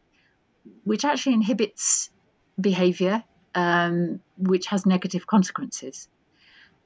[0.84, 2.12] which actually inhibits
[2.60, 3.24] behavior,
[3.56, 6.08] um, which has negative consequences,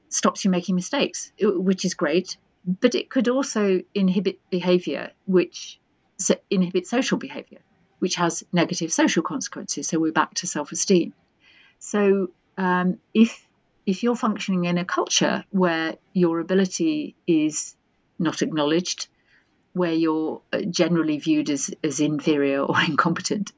[0.08, 5.78] stops you making mistakes, which is great, but it could also inhibit behavior, which
[6.16, 7.58] so inhibits social behavior,
[7.98, 9.88] which has negative social consequences.
[9.88, 11.12] So we're back to self esteem.
[11.78, 13.46] So um, if
[13.86, 17.76] if you're functioning in a culture where your ability is
[18.18, 19.08] not acknowledged,
[19.72, 23.52] where you're uh, generally viewed as, as inferior or incompetent,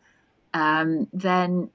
[0.55, 1.71] um, then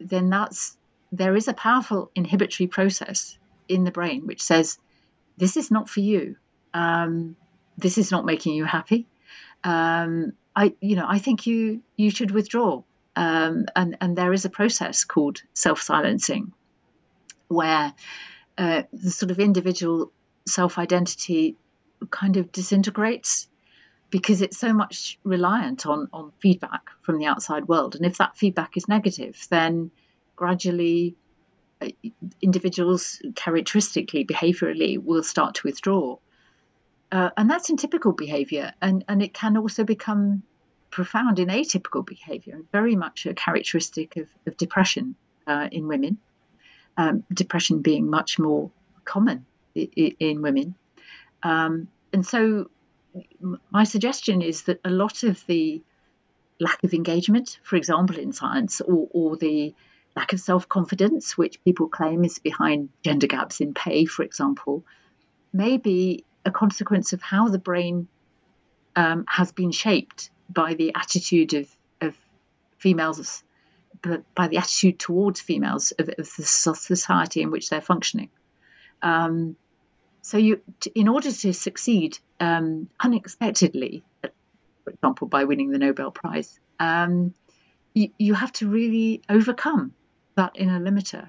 [0.00, 0.76] then that's
[1.12, 3.38] there is a powerful inhibitory process
[3.68, 4.78] in the brain which says
[5.36, 6.36] this is not for you.
[6.74, 7.36] Um,
[7.78, 9.06] this is not making you happy.
[9.62, 12.82] Um, I you know I think you you should withdraw.
[13.14, 16.52] Um, and and there is a process called self silencing
[17.52, 17.94] where
[18.58, 20.12] uh, the sort of individual
[20.46, 21.56] self identity
[22.10, 23.48] kind of disintegrates.
[24.10, 27.96] because it's so much reliant on, on feedback from the outside world.
[27.96, 29.90] And if that feedback is negative, then
[30.36, 31.16] gradually
[31.80, 31.88] uh,
[32.42, 36.18] individuals characteristically, behaviorally, will start to withdraw.
[37.10, 38.74] Uh, and that's in typical behavior.
[38.82, 40.42] And, and it can also become
[40.90, 45.14] profound in atypical behavior, very much a characteristic of, of depression
[45.46, 46.18] uh, in women,
[46.96, 48.70] um, depression being much more
[49.04, 50.74] common in, in women.
[51.42, 52.70] Um, and so
[53.70, 55.82] my suggestion is that a lot of the
[56.60, 59.74] lack of engagement, for example, in science, or, or the
[60.16, 64.84] lack of self confidence, which people claim is behind gender gaps in pay, for example,
[65.52, 68.08] may be a consequence of how the brain
[68.96, 71.68] um, has been shaped by the attitude of,
[72.00, 72.16] of
[72.78, 73.42] females,
[74.34, 78.30] by the attitude towards females of, of the society in which they're functioning.
[79.00, 79.56] Um,
[80.22, 80.60] so you,
[80.94, 87.34] in order to succeed um, unexpectedly, for example, by winning the Nobel Prize, um,
[87.94, 89.92] you, you have to really overcome
[90.36, 91.28] that inner limiter.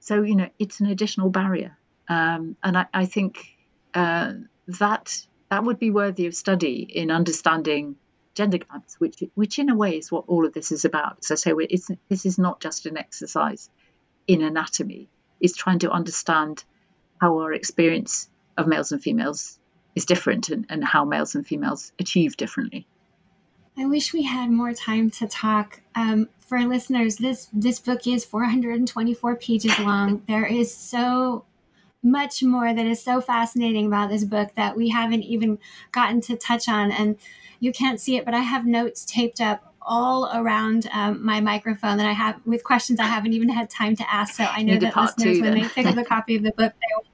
[0.00, 3.56] So you know it's an additional barrier, um, and I, I think
[3.94, 4.34] uh,
[4.66, 7.96] that that would be worthy of study in understanding
[8.34, 11.24] gender gaps, which which in a way is what all of this is about.
[11.24, 13.70] So, so it's, this is not just an exercise
[14.26, 15.08] in anatomy;
[15.40, 16.64] it's trying to understand
[17.20, 19.58] how our experience of males and females
[19.94, 22.86] is different and, and how males and females achieve differently.
[23.76, 25.80] I wish we had more time to talk.
[25.94, 30.22] Um, for listeners, this this book is 424 pages long.
[30.28, 31.44] there is so
[32.04, 35.58] much more that is so fascinating about this book that we haven't even
[35.90, 36.92] gotten to touch on.
[36.92, 37.16] And
[37.58, 41.96] you can't see it, but I have notes taped up all around um, my microphone
[41.98, 44.34] that I have with questions I haven't even had time to ask.
[44.34, 46.72] So I know that listeners, too, when they pick up a copy of the book,
[46.72, 47.04] they will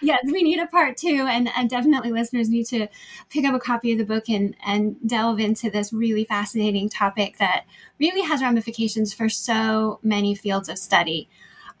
[0.02, 2.88] yes, we need a part two, and, and definitely listeners need to
[3.28, 7.36] pick up a copy of the book and and delve into this really fascinating topic
[7.38, 7.64] that
[7.98, 11.28] really has ramifications for so many fields of study.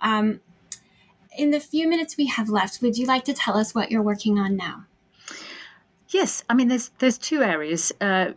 [0.02, 0.40] Um,
[1.36, 4.02] in the few minutes we have left, would you like to tell us what you're
[4.02, 4.84] working on now?
[6.08, 8.32] Yes, I mean there's there's two areas uh,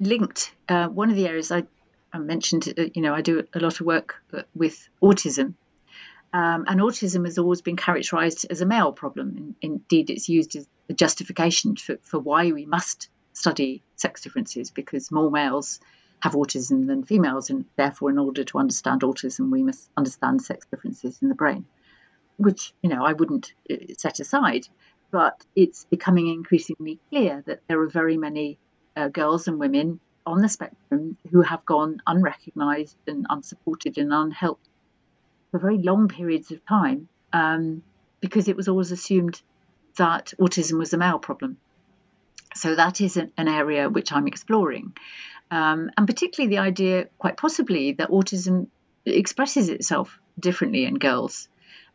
[0.00, 0.52] linked.
[0.68, 1.64] Uh, one of the areas I,
[2.12, 5.54] I mentioned, uh, you know, I do a lot of work uh, with autism,
[6.32, 9.54] um, and autism has always been characterized as a male problem.
[9.62, 15.12] Indeed, it's used as a justification for, for why we must study sex differences because
[15.12, 15.78] more males
[16.20, 20.66] have autism than females, and therefore, in order to understand autism, we must understand sex
[20.70, 21.66] differences in the brain,
[22.36, 24.68] which you know I wouldn't uh, set aside.
[25.10, 28.58] But it's becoming increasingly clear that there are very many
[28.96, 34.68] uh, girls and women on the spectrum who have gone unrecognized and unsupported and unhelped
[35.50, 37.82] for very long periods of time um,
[38.20, 39.40] because it was always assumed
[39.96, 41.58] that autism was a male problem.
[42.54, 44.94] So that is an, an area which I'm exploring.
[45.50, 48.68] Um, and particularly the idea, quite possibly, that autism
[49.04, 51.48] expresses itself differently in girls.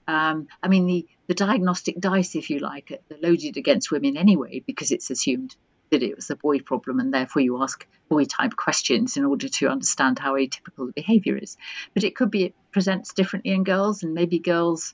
[0.07, 4.63] Um, I mean, the, the diagnostic dice, if you like, are loaded against women anyway
[4.65, 5.55] because it's assumed
[5.89, 9.47] that it was a boy problem, and therefore you ask boy type questions in order
[9.47, 11.57] to understand how atypical the behavior is.
[11.93, 14.93] But it could be it presents differently in girls, and maybe girls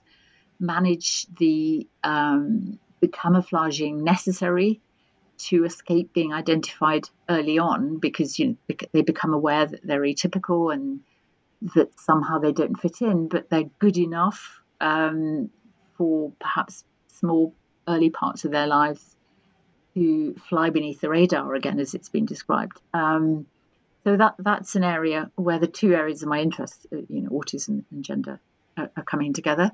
[0.60, 4.82] manage the, um, the camouflaging necessary
[5.38, 10.74] to escape being identified early on because you know, they become aware that they're atypical
[10.74, 11.02] and
[11.76, 15.50] that somehow they don't fit in, but they're good enough um,
[15.98, 17.56] for perhaps small
[17.88, 19.16] early parts of their lives
[19.96, 22.80] to fly beneath the radar again, as it's been described.
[22.94, 23.46] Um,
[24.04, 27.30] so that that's an area where the two areas of my interest, uh, you know,
[27.30, 28.40] autism and gender,
[28.78, 29.72] are, are coming together.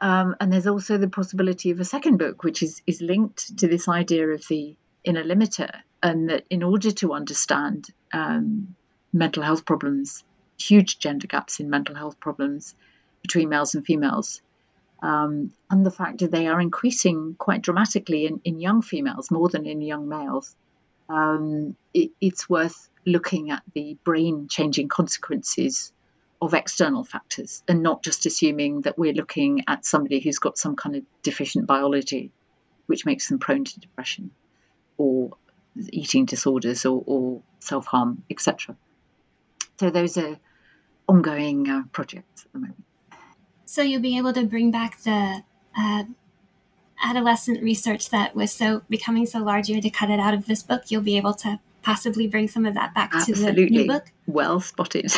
[0.00, 3.68] Um, and there's also the possibility of a second book, which is is linked to
[3.68, 4.74] this idea of the
[5.04, 5.70] inner limiter,
[6.02, 8.74] and that in order to understand um,
[9.12, 10.24] mental health problems,
[10.58, 12.74] huge gender gaps in mental health problems
[13.24, 14.42] between males and females,
[15.02, 19.48] um, and the fact that they are increasing quite dramatically in, in young females more
[19.48, 20.54] than in young males,
[21.08, 25.92] um, it, it's worth looking at the brain changing consequences
[26.40, 30.76] of external factors and not just assuming that we're looking at somebody who's got some
[30.76, 32.30] kind of deficient biology
[32.86, 34.30] which makes them prone to depression
[34.98, 35.30] or
[35.90, 38.76] eating disorders or, or self harm, etc.
[39.80, 40.38] So those are
[41.08, 42.84] ongoing uh, projects at the moment.
[43.74, 45.42] So you'll be able to bring back the
[45.76, 46.04] uh,
[47.02, 50.46] adolescent research that was so becoming so large you had to cut it out of
[50.46, 50.92] this book.
[50.92, 53.46] You'll be able to possibly bring some of that back Absolutely.
[53.46, 54.12] to the new book.
[54.28, 55.12] Well spotted.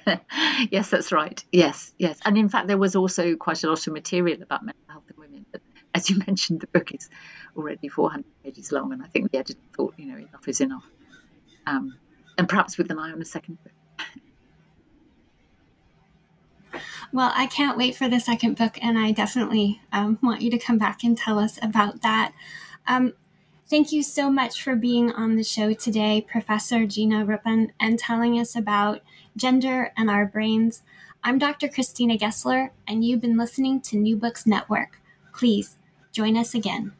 [0.70, 1.42] yes, that's right.
[1.50, 2.18] Yes, yes.
[2.26, 5.18] And in fact, there was also quite a lot of material about mental health in
[5.18, 5.62] women, but
[5.94, 7.08] as you mentioned, the book is
[7.56, 10.84] already 400 pages long, and I think the editor thought, you know, enough is enough.
[11.66, 11.96] Um,
[12.36, 13.72] and perhaps with an eye on a second book.
[17.14, 20.58] Well, I can't wait for the second book, and I definitely um, want you to
[20.58, 22.32] come back and tell us about that.
[22.88, 23.12] Um,
[23.70, 28.40] thank you so much for being on the show today, Professor Gina Rippon, and telling
[28.40, 29.00] us about
[29.36, 30.82] gender and our brains.
[31.22, 31.68] I'm Dr.
[31.68, 35.00] Christina Gessler, and you've been listening to New Books Network.
[35.32, 35.78] Please
[36.10, 36.94] join us again.